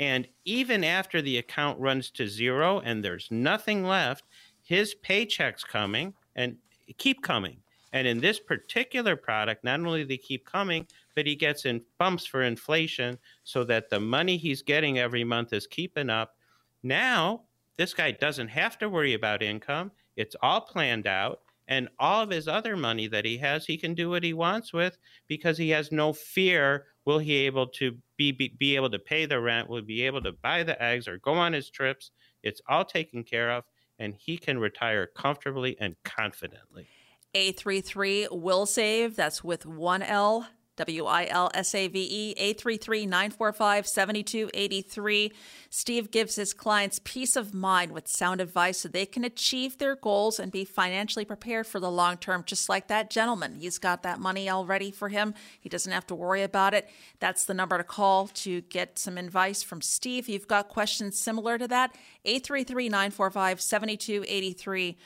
[0.00, 4.24] and even after the account runs to zero and there's nothing left
[4.62, 6.56] his paychecks coming and
[6.98, 7.58] keep coming
[7.94, 11.80] and in this particular product, not only do they keep coming, but he gets in
[11.96, 16.34] bumps for inflation so that the money he's getting every month is keeping up.
[16.82, 17.42] Now,
[17.76, 19.92] this guy doesn't have to worry about income.
[20.16, 21.42] It's all planned out.
[21.68, 24.72] And all of his other money that he has, he can do what he wants
[24.72, 26.86] with because he has no fear.
[27.04, 29.68] Will he able to be, be, be able to pay the rent?
[29.68, 32.10] Will he be able to buy the eggs or go on his trips?
[32.42, 33.64] It's all taken care of,
[33.98, 36.88] and he can retire comfortably and confidently.
[37.34, 39.16] A33 will save.
[39.16, 40.46] That's with one L.
[40.76, 45.32] W I L S A V E, 833 945 7283.
[45.70, 49.96] Steve gives his clients peace of mind with sound advice so they can achieve their
[49.96, 53.56] goals and be financially prepared for the long term, just like that gentleman.
[53.56, 55.34] He's got that money all ready for him.
[55.60, 56.88] He doesn't have to worry about it.
[57.20, 60.24] That's the number to call to get some advice from Steve.
[60.24, 64.98] If You've got questions similar to that, 833 945 7283.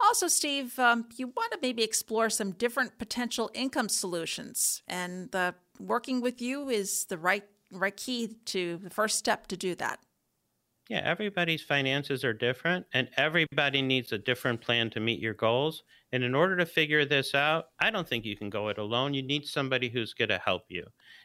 [0.00, 5.34] Also, Steve, um, you want to maybe explore some different potential income solutions, and
[5.78, 9.98] working with you is the right right key to the first step to do that.
[10.88, 15.82] Yeah, everybody's finances are different, and everybody needs a different plan to meet your goals.
[16.12, 19.12] And in order to figure this out, I don't think you can go it alone.
[19.12, 20.84] You need somebody who's going to help you.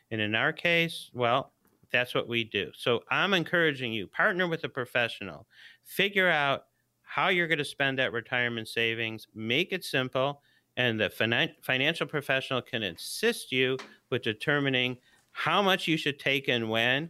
[0.09, 1.53] And in our case, well,
[1.91, 2.71] that's what we do.
[2.75, 5.45] So I'm encouraging you partner with a professional,
[5.83, 6.63] figure out
[7.11, 9.27] how you're going to spend that retirement savings.
[9.35, 10.41] Make it simple.
[10.77, 13.77] and the finan- financial professional can assist you
[14.09, 14.95] with determining
[15.33, 17.09] how much you should take and when,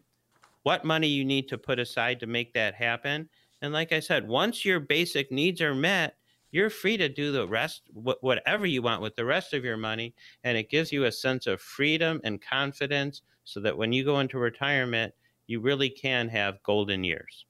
[0.63, 3.29] what money you need to put aside to make that happen.
[3.61, 6.15] And like I said, once your basic needs are met,
[6.51, 9.77] you're free to do the rest, wh- whatever you want with the rest of your
[9.77, 10.15] money.
[10.43, 14.19] And it gives you a sense of freedom and confidence so that when you go
[14.19, 15.13] into retirement,
[15.45, 17.45] you really can have golden years.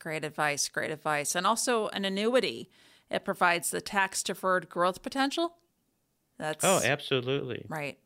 [0.00, 0.68] Great advice.
[0.68, 1.34] Great advice.
[1.36, 2.70] And also an annuity.
[3.10, 5.58] It provides the tax deferred growth potential.
[6.38, 7.68] That's Oh, absolutely.
[7.68, 7.98] right.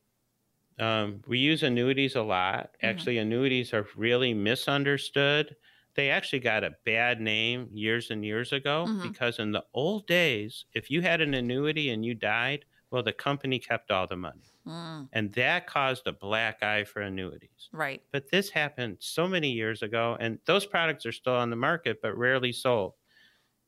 [0.79, 2.77] Um, we use annuities a lot.
[2.83, 5.57] Actually, annuities are really misunderstood.
[5.95, 9.01] They actually got a bad name years and years ago Mhm.
[9.01, 13.13] because in the old days, if you had an annuity and you died, well, the
[13.13, 14.45] company kept all the money.
[14.67, 17.69] Mm, And that caused a black eye for annuities.
[17.73, 18.03] right.
[18.13, 22.01] But this happened so many years ago, and those products are still on the market,
[22.03, 22.95] but rarely sold.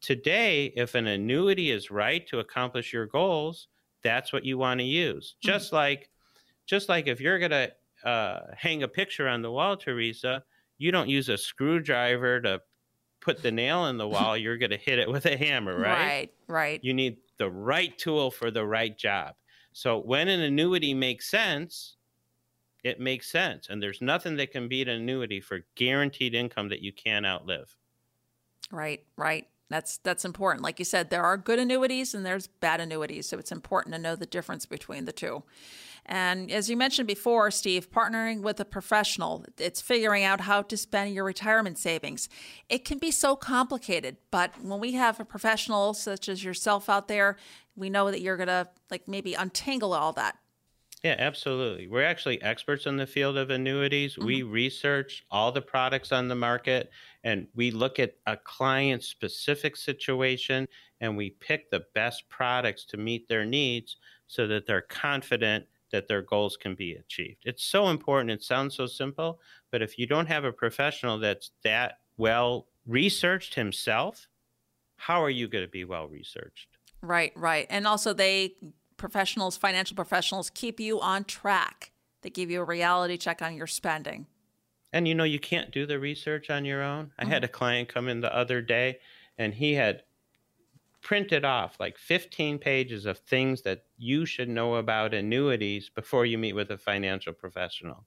[0.01, 3.69] Today, if an annuity is right to accomplish your goals,
[4.03, 5.37] that's what you want to use.
[5.45, 5.47] Mhm.
[5.53, 6.11] Just like,
[6.67, 7.73] just like if you're gonna
[8.05, 10.45] uh, hang a picture on the wall, Teresa,
[10.79, 12.62] you don't use a screwdriver to
[13.21, 14.37] put the nail in the wall.
[14.37, 16.07] You're gonna hit it with a hammer, right?
[16.07, 16.35] Right.
[16.49, 16.81] Right.
[16.83, 19.35] You need the right tool for the right job.
[19.73, 21.97] So when an annuity makes sense,
[22.83, 23.69] it makes sense.
[23.69, 27.77] And there's nothing that can beat an annuity for guaranteed income that you can't outlive.
[28.71, 29.49] Right, right.
[29.69, 30.63] That's that's important.
[30.63, 34.01] Like you said, there are good annuities and there's bad annuities, so it's important to
[34.01, 35.43] know the difference between the two.
[36.07, 40.77] And as you mentioned before, Steve, partnering with a professional, it's figuring out how to
[40.77, 42.29] spend your retirement savings.
[42.69, 47.09] It can be so complicated, but when we have a professional such as yourself out
[47.09, 47.37] there,
[47.75, 50.38] we know that you're going to like maybe untangle all that.
[51.03, 51.88] Yeah, absolutely.
[51.88, 54.16] We're actually experts in the field of annuities.
[54.16, 54.51] We mm-hmm.
[54.51, 56.90] research all the products on the market
[57.23, 60.66] and we look at a client's specific situation
[61.01, 66.09] and we pick the best products to meet their needs so that they're confident that
[66.09, 67.42] their goals can be achieved.
[67.44, 68.31] It's so important.
[68.31, 73.55] It sounds so simple, but if you don't have a professional that's that well researched
[73.55, 74.29] himself,
[74.96, 76.68] how are you going to be well researched?
[77.03, 77.66] Right, right.
[77.70, 78.55] And also they
[78.96, 81.92] professionals, financial professionals keep you on track.
[82.22, 84.27] They give you a reality check on your spending.
[84.92, 87.12] And you know, you can't do the research on your own.
[87.18, 87.44] I had mm-hmm.
[87.44, 88.99] a client come in the other day
[89.37, 90.03] and he had
[91.07, 96.37] printed off like 15 pages of things that you should know about annuities before you
[96.37, 98.05] meet with a financial professional.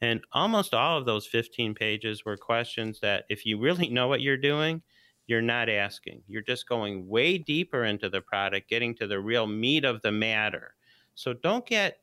[0.00, 4.22] And almost all of those 15 pages were questions that, if you really know what
[4.22, 4.82] you're doing,
[5.28, 6.20] you're not asking.
[6.26, 10.10] You're just going way deeper into the product, getting to the real meat of the
[10.10, 10.74] matter.
[11.14, 11.98] So don't get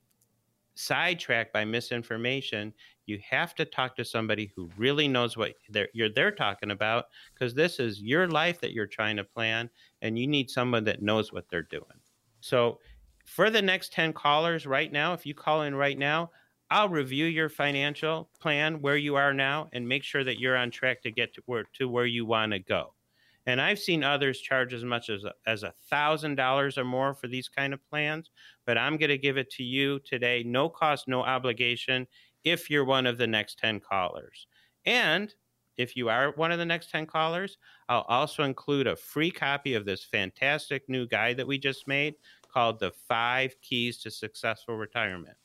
[0.76, 2.74] sidetracked by misinformation.
[3.06, 7.08] You have to talk to somebody who really knows what they're, you're they're talking about
[7.34, 9.70] because this is your life that you're trying to plan,
[10.02, 12.02] and you need someone that knows what they're doing.
[12.42, 12.80] So,
[13.26, 16.32] for the next 10 callers right now, if you call in right now,
[16.72, 20.72] I'll review your financial plan where you are now and make sure that you're on
[20.72, 22.96] track to get to where to where you want to go.
[23.46, 27.28] And I've seen others charge as much as as a thousand dollars or more for
[27.28, 28.30] these kind of plans,
[28.66, 32.08] but I'm going to give it to you today, no cost, no obligation,
[32.44, 34.48] if you're one of the next 10 callers.
[34.86, 35.34] And
[35.80, 39.76] if you are one of the next 10 callers, I'll also include a free copy
[39.76, 42.16] of this fantastic new guide that we just made
[42.54, 45.38] called The Five Keys to Successful Retirement.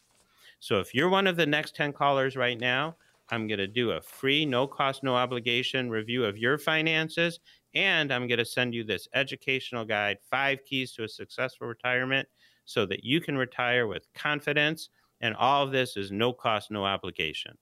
[0.59, 2.97] So if you're one of the next 10 callers right now,
[3.31, 7.39] I'm going to do a free, no cost, no obligation review of your finances.
[7.77, 12.29] And I'm going to send you this educational guide, Five Keys to a Successful Retirement,
[12.65, 14.89] so that you can retire with confidence.
[15.21, 17.57] And all of this is no cost, no obligation.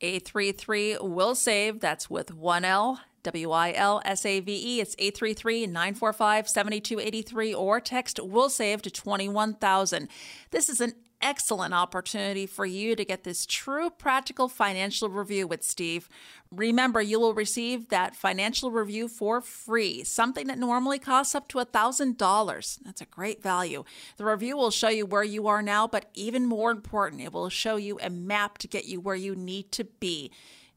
[0.00, 1.80] 833 will save.
[1.80, 3.00] That's with one L.
[3.22, 4.80] W I L S A V E.
[4.80, 10.08] It's 833 945 7283 or text will save to 21000.
[10.52, 15.62] This is an excellent opportunity for you to get this true practical financial review with
[15.62, 16.08] Steve.
[16.50, 21.58] Remember, you will receive that financial review for free, something that normally costs up to
[21.58, 22.78] $1,000.
[22.84, 23.84] That's a great value.
[24.16, 27.48] The review will show you where you are now, but even more important, it will
[27.48, 30.30] show you a map to get you where you need to be.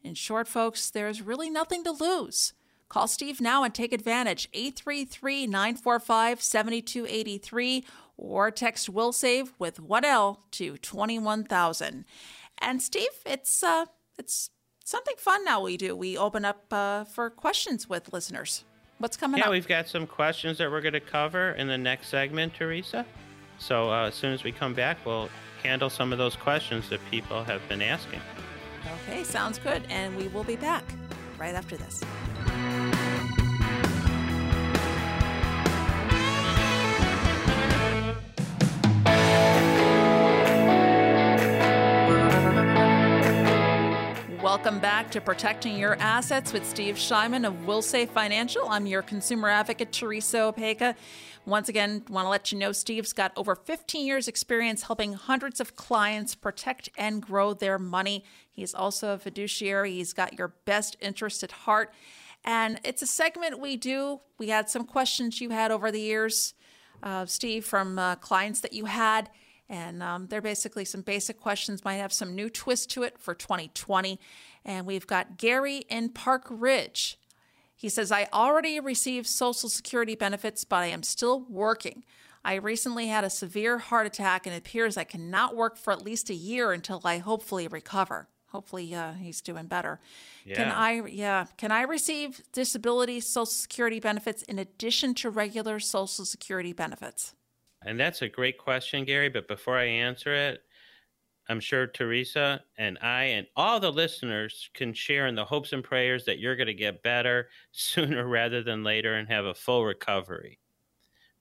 [0.04, 2.54] In short, folks, there's really nothing to lose.
[2.90, 4.50] Call Steve now and take advantage.
[4.52, 7.86] 833 945 7283
[8.20, 12.06] or text will save with 1L to 21000.
[12.62, 13.86] And Steve, it's uh
[14.18, 14.50] it's
[14.84, 15.96] something fun now we do.
[15.96, 18.66] We open up uh, for questions with listeners.
[18.98, 19.46] What's coming up?
[19.46, 19.52] Yeah, up?
[19.52, 23.06] we've got some questions that we're going to cover in the next segment, Teresa.
[23.60, 25.30] So uh, as soon as we come back, we'll
[25.64, 28.20] handle some of those questions that people have been asking.
[29.08, 29.84] Okay, sounds good.
[29.90, 30.84] And we will be back
[31.38, 32.04] right after this.
[44.50, 48.68] Welcome back to Protecting Your Assets with Steve Shyman of Wilsave Financial.
[48.68, 50.96] I'm your consumer advocate, Teresa Opeka.
[51.46, 55.60] Once again, want to let you know Steve's got over 15 years experience helping hundreds
[55.60, 58.26] of clients protect and grow their money.
[58.50, 59.94] He's also a fiduciary.
[59.94, 61.94] He's got your best interest at heart.
[62.44, 64.20] And it's a segment we do.
[64.40, 66.56] We had some questions you had over the years,
[67.04, 69.30] uh, Steve, from uh, clients that you had.
[69.70, 73.36] And um, they're basically some basic questions, might have some new twist to it for
[73.36, 74.20] 2020.
[74.66, 77.20] And we've got Gary in Park Ridge.
[77.76, 82.04] He says, I already received Social Security benefits, but I am still working.
[82.44, 86.04] I recently had a severe heart attack and it appears I cannot work for at
[86.04, 88.28] least a year until I hopefully recover.
[88.48, 90.00] Hopefully, uh, he's doing better.
[90.44, 90.56] Yeah.
[90.56, 96.26] Can I, yeah, can I receive disability Social Security benefits in addition to regular Social
[96.26, 97.36] Security benefits?
[97.86, 99.30] And that's a great question, Gary.
[99.30, 100.64] But before I answer it,
[101.50, 105.84] I'm sure Teresa and I and all the listeners can share in the hopes and
[105.84, 109.84] prayers that you're going to get better sooner rather than later and have a full
[109.84, 110.60] recovery.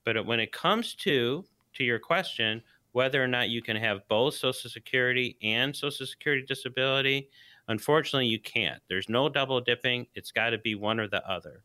[0.05, 2.63] But when it comes to to your question,
[2.93, 7.29] whether or not you can have both Social Security and Social Security disability,
[7.69, 8.83] unfortunately you can't.
[8.89, 10.07] There's no double dipping.
[10.15, 11.63] It's got to be one or the other.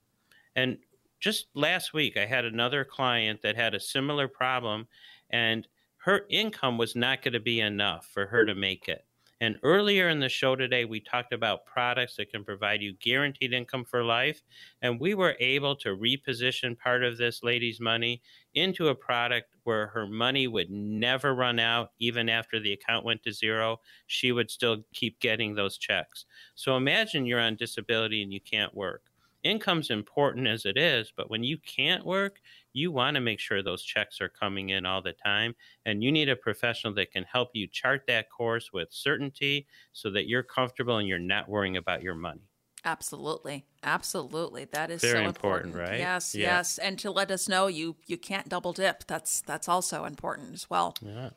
[0.58, 0.78] And
[1.24, 4.88] just last week I had another client that had a similar problem
[5.30, 5.66] and
[6.00, 8.48] her income was not going to be enough for her mm.
[8.48, 9.06] to make it.
[9.40, 13.54] And earlier in the show today, we talked about products that can provide you guaranteed
[13.54, 14.42] income for life.
[14.82, 18.22] And we were able to reposition part of this lady's money
[18.54, 23.24] into a product where her money would never run out, even after the account went
[23.24, 23.80] to zero.
[24.08, 26.26] She would still keep getting those checks.
[26.56, 29.13] So imagine you're on disability and you can't work.
[29.44, 32.40] Income's important as it is, but when you can't work,
[32.74, 35.56] you want to make sure those checks are coming in all the time.
[35.86, 40.10] And you need a professional that can help you chart that course with certainty so
[40.12, 42.50] that you're comfortable and you're not worrying about your money.
[42.86, 43.66] Absolutely.
[43.84, 44.66] Absolutely.
[44.66, 46.00] That is Very so important, right?
[46.00, 46.58] Yes, Yeah.
[46.58, 46.78] yes.
[46.78, 49.06] And to let us know you you can't double dip.
[49.08, 50.96] That's that's also important as well.
[51.02, 51.30] Yeah.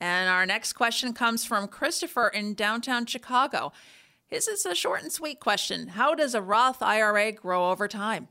[0.00, 3.72] And our next question comes from Christopher in downtown Chicago.
[4.30, 5.88] His is a short and sweet question.
[5.88, 8.28] How does a Roth IRA grow over time?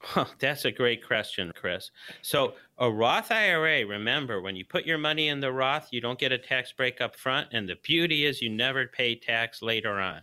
[0.00, 1.92] Huh, that's a great question, Chris.
[2.22, 6.18] So, a Roth IRA, remember, when you put your money in the Roth, you don't
[6.18, 7.46] get a tax break up front.
[7.52, 10.22] And the beauty is you never pay tax later on.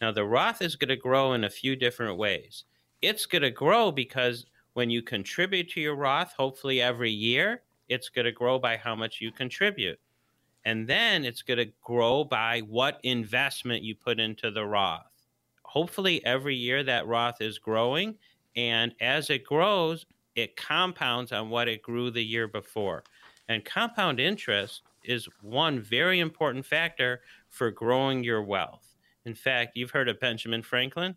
[0.00, 2.64] Now, the Roth is going to grow in a few different ways.
[3.02, 8.08] It's going to grow because when you contribute to your Roth, hopefully every year, it's
[8.08, 10.00] going to grow by how much you contribute.
[10.64, 15.06] And then it's going to grow by what investment you put into the Roth.
[15.62, 18.16] Hopefully, every year that Roth is growing.
[18.56, 23.04] And as it grows, it compounds on what it grew the year before.
[23.48, 28.96] And compound interest is one very important factor for growing your wealth.
[29.24, 31.16] In fact, you've heard of Benjamin Franklin?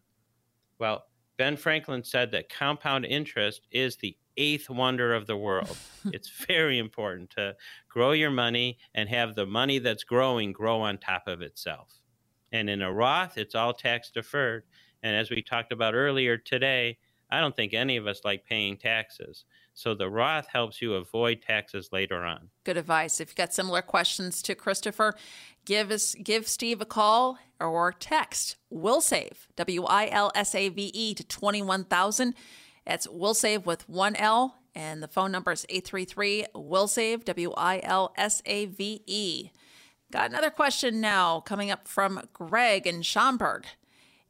[0.79, 1.05] Well,
[1.37, 5.75] Ben Franklin said that compound interest is the eighth wonder of the world.
[6.05, 7.55] it's very important to
[7.89, 12.01] grow your money and have the money that's growing grow on top of itself.
[12.51, 14.63] And in a Roth, it's all tax deferred.
[15.01, 16.97] And as we talked about earlier today,
[17.29, 19.45] I don't think any of us like paying taxes.
[19.73, 22.49] So the Roth helps you avoid taxes later on.
[22.63, 23.19] Good advice.
[23.19, 25.15] If you've got similar questions to Christopher,
[25.65, 30.69] give us give Steve a call or text Will Save W I L S A
[30.69, 32.35] V E to twenty one thousand.
[32.85, 36.87] That's Will Save with one L, and the phone number is eight three three Will
[36.87, 39.49] Save W I L S A V E.
[40.11, 43.65] Got another question now coming up from Greg in Schaumburg.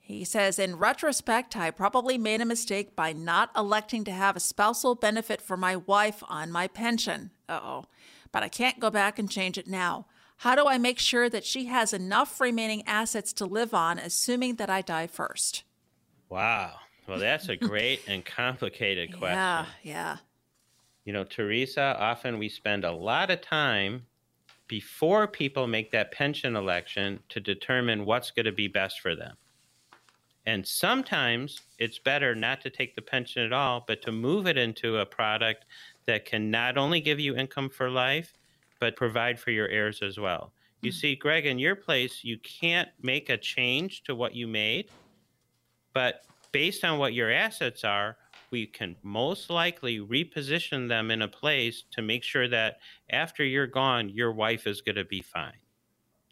[0.05, 4.41] He says, in retrospect, I probably made a mistake by not electing to have a
[4.41, 7.31] spousal benefit for my wife on my pension.
[7.47, 7.85] Uh oh.
[8.33, 10.07] But I can't go back and change it now.
[10.37, 14.55] How do I make sure that she has enough remaining assets to live on, assuming
[14.55, 15.63] that I die first?
[16.27, 16.73] Wow.
[17.07, 19.37] Well, that's a great and complicated question.
[19.37, 20.17] Yeah, yeah.
[21.05, 24.05] You know, Teresa, often we spend a lot of time
[24.67, 29.37] before people make that pension election to determine what's going to be best for them.
[30.45, 34.57] And sometimes it's better not to take the pension at all, but to move it
[34.57, 35.65] into a product
[36.05, 38.33] that can not only give you income for life,
[38.79, 40.51] but provide for your heirs as well.
[40.81, 40.95] You mm.
[40.95, 44.89] see, Greg, in your place, you can't make a change to what you made,
[45.93, 48.17] but based on what your assets are,
[48.51, 52.79] we can most likely reposition them in a place to make sure that
[53.09, 55.57] after you're gone, your wife is going to be fine.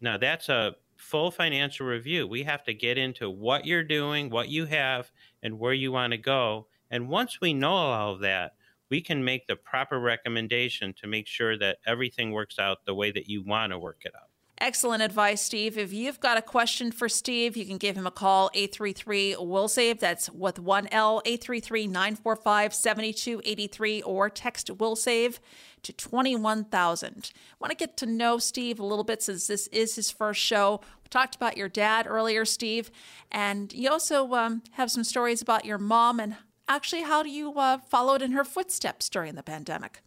[0.00, 2.26] Now, that's a full financial review.
[2.26, 5.10] We have to get into what you're doing, what you have,
[5.42, 6.68] and where you want to go.
[6.90, 8.52] And once we know all of that,
[8.88, 13.10] we can make the proper recommendation to make sure that everything works out the way
[13.10, 14.28] that you want to work it out.
[14.62, 15.76] Excellent advice, Steve.
[15.76, 19.66] If you've got a question for Steve, you can give him a call, 833 Will
[19.66, 19.98] Save.
[19.98, 25.40] That's with one L, 833 945 7283, or text Will Save
[25.82, 27.32] to 21,000.
[27.58, 30.80] Want to get to know Steve a little bit since this is his first show.
[31.02, 32.92] We talked about your dad earlier, Steve,
[33.32, 36.36] and you also um, have some stories about your mom and
[36.68, 40.02] actually how do you uh, followed in her footsteps during the pandemic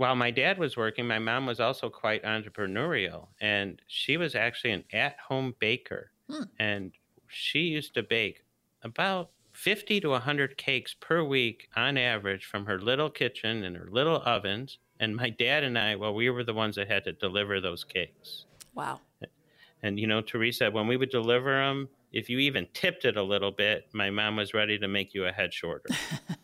[0.00, 4.70] while my dad was working, my mom was also quite entrepreneurial, and she was actually
[4.70, 6.44] an at-home baker, hmm.
[6.58, 6.92] and
[7.28, 8.42] she used to bake
[8.82, 13.88] about 50 to 100 cakes per week on average from her little kitchen and her
[13.90, 14.78] little ovens.
[14.98, 17.84] And my dad and I, well, we were the ones that had to deliver those
[17.84, 18.46] cakes.
[18.74, 19.00] Wow.
[19.82, 23.22] And you know, Teresa, when we would deliver them, if you even tipped it a
[23.22, 25.90] little bit, my mom was ready to make you a head shorter.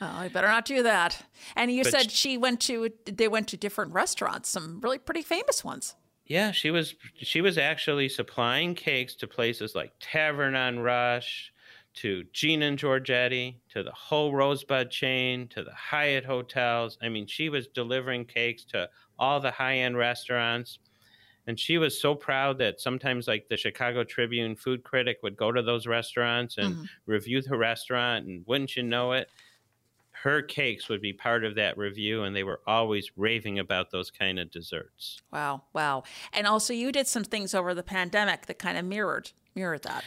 [0.00, 1.24] Oh, I better not do that.
[1.56, 5.22] And you but said she went to they went to different restaurants, some really pretty
[5.22, 5.94] famous ones.
[6.26, 11.52] Yeah, she was she was actually supplying cakes to places like Tavern on Rush,
[11.94, 16.98] to Gene and Georgetti, to the whole Rosebud chain, to the Hyatt hotels.
[17.02, 18.88] I mean, she was delivering cakes to
[19.18, 20.78] all the high-end restaurants.
[21.46, 25.52] And she was so proud that sometimes, like the Chicago Tribune food critic would go
[25.52, 26.84] to those restaurants and mm-hmm.
[27.04, 29.28] review the restaurant, and wouldn't you know it,
[30.24, 34.10] her cakes would be part of that review and they were always raving about those
[34.10, 35.20] kind of desserts.
[35.30, 36.02] Wow wow.
[36.32, 40.02] And also you did some things over the pandemic that kind of mirrored mirrored that.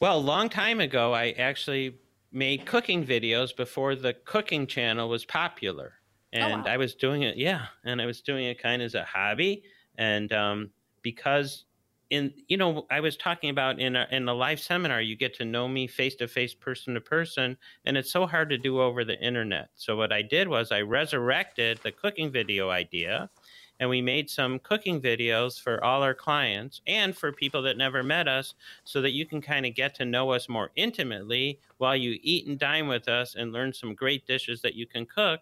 [0.00, 1.98] Well a long time ago i actually
[2.32, 5.92] made cooking videos before the cooking channel was popular.
[6.32, 6.64] And oh, wow.
[6.66, 9.62] i was doing it yeah and i was doing it kind of as a hobby.
[9.98, 10.70] And um,
[11.02, 11.66] because
[12.10, 15.34] in you know i was talking about in a, in the live seminar you get
[15.34, 18.80] to know me face to face person to person and it's so hard to do
[18.80, 19.70] over the internet.
[19.74, 23.30] So what i did was i resurrected the cooking video idea
[23.80, 28.02] and we made some cooking videos for all our clients and for people that never
[28.02, 28.54] met us
[28.84, 32.46] so that you can kind of get to know us more intimately while you eat
[32.46, 35.40] and dine with us and learn some great dishes that you can cook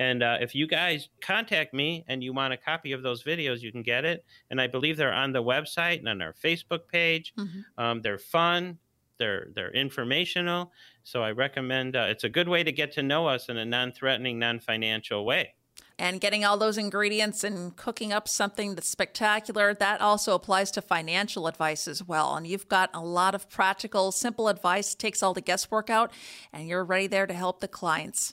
[0.00, 3.60] and uh, if you guys contact me and you want a copy of those videos,
[3.60, 4.24] you can get it.
[4.48, 7.34] And I believe they're on the website and on our Facebook page.
[7.38, 7.60] Mm-hmm.
[7.76, 8.78] Um, they're fun.
[9.18, 10.72] They're they're informational.
[11.04, 11.96] So I recommend.
[11.96, 15.52] Uh, it's a good way to get to know us in a non-threatening, non-financial way.
[15.98, 20.80] And getting all those ingredients and cooking up something that's spectacular, that also applies to
[20.80, 22.36] financial advice as well.
[22.36, 26.10] And you've got a lot of practical, simple advice, takes all the guesswork out,
[26.54, 28.32] and you're ready there to help the clients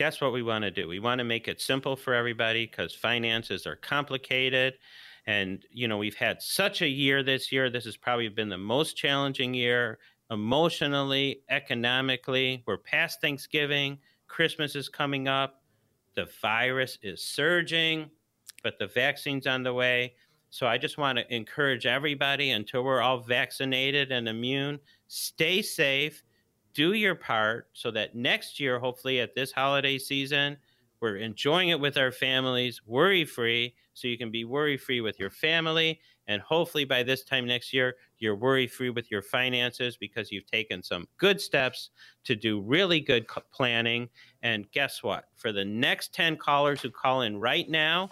[0.00, 0.88] that's what we want to do.
[0.88, 4.74] We want to make it simple for everybody because finances are complicated.
[5.26, 7.68] And, you know, we've had such a year this year.
[7.68, 9.98] This has probably been the most challenging year
[10.30, 12.64] emotionally, economically.
[12.66, 13.98] We're past Thanksgiving.
[14.26, 15.62] Christmas is coming up.
[16.14, 18.10] The virus is surging,
[18.62, 20.14] but the vaccine's on the way.
[20.48, 26.22] So I just want to encourage everybody until we're all vaccinated and immune, stay safe
[26.74, 30.56] do your part so that next year, hopefully at this holiday season,
[31.00, 35.18] we're enjoying it with our families, worry free, so you can be worry free with
[35.18, 36.00] your family.
[36.26, 40.46] And hopefully by this time next year, you're worry free with your finances because you've
[40.46, 41.90] taken some good steps
[42.24, 44.08] to do really good planning.
[44.42, 45.24] And guess what?
[45.34, 48.10] For the next 10 callers who call in right now,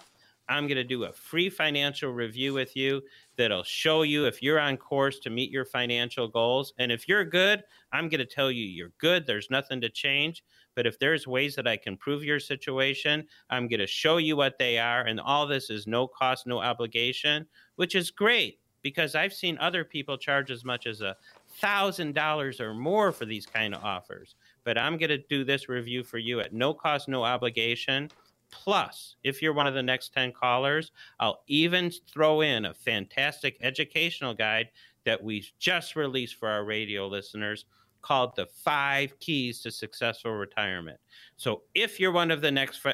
[0.49, 3.01] I'm going to do a free financial review with you
[3.37, 6.73] that'll show you if you're on course to meet your financial goals.
[6.79, 9.25] And if you're good, I'm going to tell you you're good.
[9.25, 10.43] There's nothing to change.
[10.75, 14.35] But if there's ways that I can prove your situation, I'm going to show you
[14.35, 15.01] what they are.
[15.01, 17.45] And all this is no cost, no obligation,
[17.75, 21.15] which is great because I've seen other people charge as much as a
[21.59, 24.35] thousand dollars or more for these kind of offers.
[24.63, 28.09] But I'm going to do this review for you at no cost, no obligation.
[28.51, 33.57] Plus, if you're one of the next 10 callers, I'll even throw in a fantastic
[33.61, 34.69] educational guide
[35.05, 37.65] that we just released for our radio listeners
[38.01, 40.99] called The Five Keys to Successful Retirement.
[41.37, 42.85] So, if you're one of the next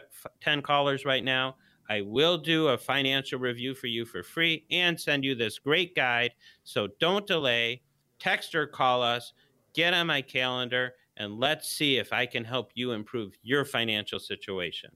[0.41, 1.55] 10 callers right now,
[1.89, 5.95] I will do a financial review for you for free and send you this great
[5.95, 6.31] guide.
[6.63, 7.81] So, don't delay.
[8.17, 9.33] Text or call us,
[9.73, 14.19] get on my calendar, and let's see if I can help you improve your financial
[14.19, 14.89] situation.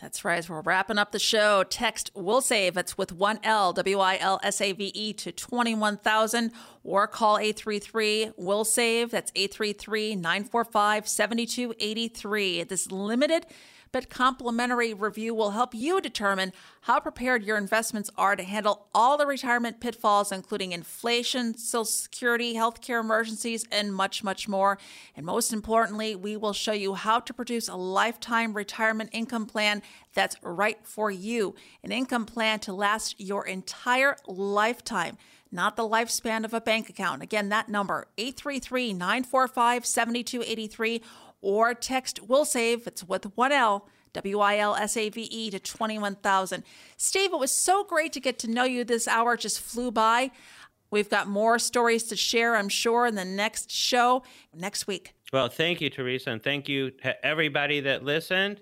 [0.00, 0.38] That's right.
[0.38, 2.78] As we're wrapping up the show, text will save.
[2.78, 7.36] It's with one L, W I L S A V E to 21,000 or call
[7.36, 9.10] 833 will save.
[9.10, 12.62] That's 833 945 7283.
[12.62, 13.44] This limited
[13.92, 19.18] but complimentary review will help you determine how prepared your investments are to handle all
[19.18, 24.78] the retirement pitfalls, including inflation, Social Security, healthcare emergencies, and much, much more.
[25.16, 29.82] And most importantly, we will show you how to produce a lifetime retirement income plan
[30.14, 35.16] that's right for you, an income plan to last your entire lifetime
[35.52, 37.22] not the lifespan of a bank account.
[37.22, 41.02] Again, that number 833 945 7283
[41.42, 45.50] or text will save it's with one L W I L S A V E
[45.50, 46.64] to 21,000.
[46.96, 50.30] Steve, it was so great to get to know you this hour just flew by.
[50.90, 55.14] We've got more stories to share, I'm sure, in the next show next week.
[55.32, 58.60] Well, thank you, Teresa, and thank you to everybody that listened.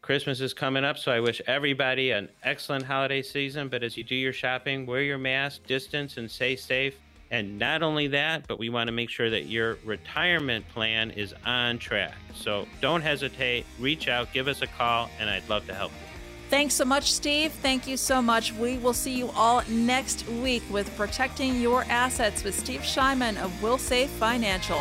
[0.00, 3.68] Christmas is coming up, so I wish everybody an excellent holiday season.
[3.68, 6.94] But as you do your shopping, wear your mask, distance, and stay safe.
[7.34, 11.34] And not only that, but we want to make sure that your retirement plan is
[11.44, 12.14] on track.
[12.32, 15.98] So don't hesitate, reach out, give us a call, and I'd love to help you.
[16.48, 17.50] Thanks so much, Steve.
[17.50, 18.52] Thank you so much.
[18.52, 23.50] We will see you all next week with Protecting Your Assets with Steve Shyman of
[23.60, 24.78] Wilsave Financial.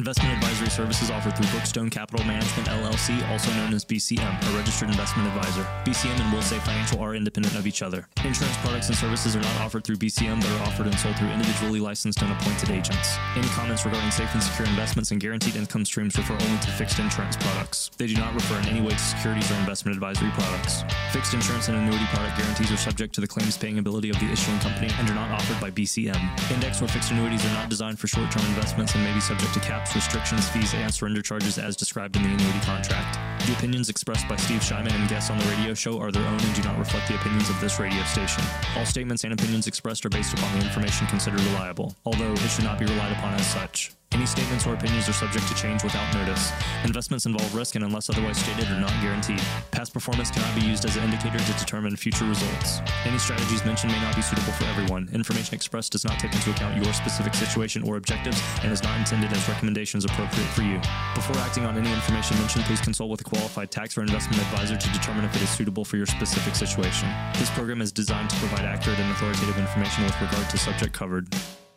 [0.00, 4.88] Investment advisory services offered through Brookstone Capital Management LLC, also known as BCM, a registered
[4.88, 5.60] investment advisor.
[5.84, 8.08] BCM and Wilsave Financial are independent of each other.
[8.24, 11.28] Insurance products and services are not offered through BCM, but are offered and sold through
[11.28, 13.18] individually licensed and appointed agents.
[13.36, 16.98] Any comments regarding safe and secure investments and guaranteed income streams refer only to fixed
[16.98, 17.90] insurance products.
[17.98, 20.82] They do not refer in any way to securities or investment advisory products.
[21.12, 24.32] Fixed insurance and annuity product guarantees are subject to the claims paying ability of the
[24.32, 26.16] issuing company and are not offered by BCM.
[26.50, 29.52] Index or fixed annuities are not designed for short term investments and may be subject
[29.52, 33.18] to caps restrictions, fees, and surrender charges as described in the annuity contract.
[33.46, 36.40] The opinions expressed by Steve Shyman and guests on the radio show are their own
[36.40, 38.44] and do not reflect the opinions of this radio station.
[38.76, 42.64] All statements and opinions expressed are based upon the information considered reliable, although it should
[42.64, 43.92] not be relied upon as such.
[44.12, 46.50] Any statements or opinions are subject to change without notice.
[46.84, 49.40] Investments involve risk and, unless otherwise stated, are not guaranteed.
[49.70, 52.80] Past performance cannot be used as an indicator to determine future results.
[53.04, 55.08] Any strategies mentioned may not be suitable for everyone.
[55.14, 58.98] Information expressed does not take into account your specific situation or objectives and is not
[58.98, 60.80] intended as recommendations appropriate for you.
[61.14, 64.76] Before acting on any information mentioned, please consult with a qualified tax or investment advisor
[64.76, 67.08] to determine if it is suitable for your specific situation.
[67.34, 71.32] This program is designed to provide accurate and authoritative information with regard to subject covered.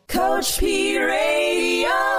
[0.08, 2.12] Coach P Radio.